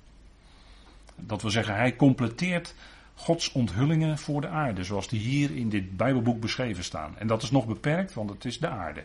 [1.16, 2.76] Dat wil zeggen, hij completeert
[3.16, 7.18] Gods onthullingen voor de aarde, zoals die hier in dit Bijbelboek beschreven staan.
[7.18, 9.04] En dat is nog beperkt, want het is de aarde.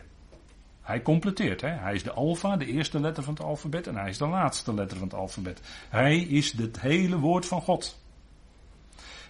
[0.81, 1.69] Hij completeert, hè?
[1.69, 4.73] hij is de alfa, de eerste letter van het alfabet, en hij is de laatste
[4.73, 5.61] letter van het alfabet.
[5.89, 7.99] Hij is het hele woord van God.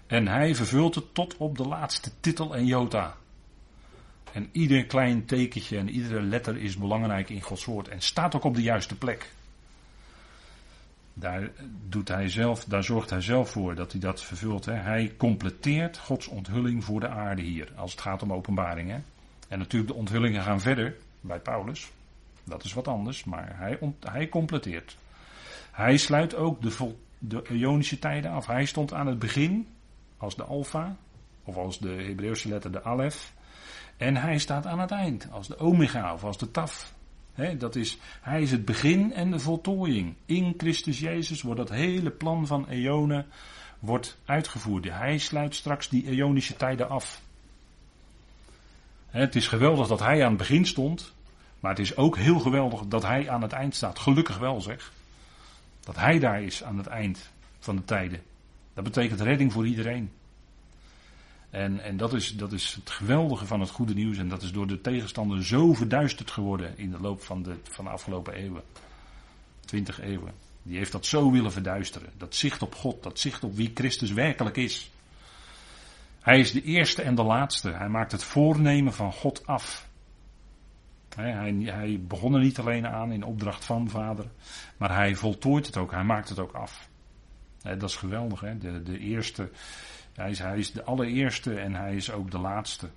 [0.07, 3.15] En hij vervult het tot op de laatste titel en jota.
[4.33, 8.43] En ieder klein tekentje en iedere letter is belangrijk in Gods woord en staat ook
[8.43, 9.31] op de juiste plek.
[11.13, 11.49] Daar,
[11.87, 14.65] doet hij zelf, daar zorgt hij zelf voor dat hij dat vervult.
[14.65, 14.73] Hè.
[14.73, 18.89] Hij completeert Gods onthulling voor de aarde hier, als het gaat om openbaring.
[18.89, 18.97] Hè.
[19.47, 21.91] En natuurlijk, de onthullingen gaan verder bij Paulus.
[22.43, 24.97] Dat is wat anders, maar hij, hij completeert.
[25.71, 28.45] Hij sluit ook de, de Ionische tijden af.
[28.45, 29.67] Hij stond aan het begin
[30.17, 30.95] als de Alpha,
[31.43, 33.33] of als de Hebreeuwse letter de Alef.
[33.99, 36.93] En hij staat aan het eind als de Omega of als de Taf.
[37.57, 40.15] dat is, hij is het begin en de voltooiing.
[40.25, 43.25] In Christus Jezus wordt dat hele plan van eonen
[43.79, 44.89] wordt uitgevoerd.
[44.89, 47.21] Hij sluit straks die eonische tijden af.
[49.09, 51.13] Het is geweldig dat hij aan het begin stond.
[51.59, 53.99] Maar het is ook heel geweldig dat hij aan het eind staat.
[53.99, 54.91] Gelukkig wel zeg.
[55.79, 58.21] Dat hij daar is aan het eind van de tijden.
[58.73, 60.11] Dat betekent redding voor iedereen.
[61.49, 64.17] En, en dat, is, dat is het geweldige van het goede nieuws.
[64.17, 67.87] En dat is door de tegenstander zo verduisterd geworden in de loop van de, van
[67.87, 68.63] afgelopen eeuwen.
[69.59, 70.33] Twintig eeuwen.
[70.63, 72.09] Die heeft dat zo willen verduisteren.
[72.17, 74.91] Dat zicht op God, dat zicht op wie Christus werkelijk is.
[76.19, 77.69] Hij is de eerste en de laatste.
[77.69, 79.87] Hij maakt het voornemen van God af.
[81.15, 84.25] Hij, hij begon er niet alleen aan in opdracht van vader,
[84.77, 85.91] maar hij voltooit het ook.
[85.91, 86.89] Hij maakt het ook af.
[87.61, 88.57] Dat is geweldig, hè?
[88.57, 89.49] De, de eerste
[90.19, 92.89] hij is, hij is de allereerste en hij is ook de laatste.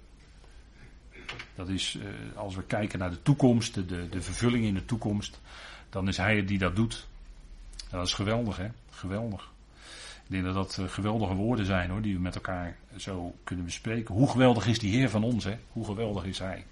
[1.55, 5.41] Dat is, eh, als we kijken naar de toekomst, de, de vervulling in de toekomst,
[5.91, 7.09] dan is hij het die dat doet.
[7.91, 8.69] dat is geweldig, hè?
[8.91, 9.51] Geweldig.
[10.25, 13.65] Ik denk dat dat eh, geweldige woorden zijn, hoor, die we met elkaar zo kunnen
[13.65, 14.15] bespreken.
[14.15, 15.59] Hoe geweldig is die Heer van ons, hè?
[15.73, 16.65] Hoe geweldig is hij?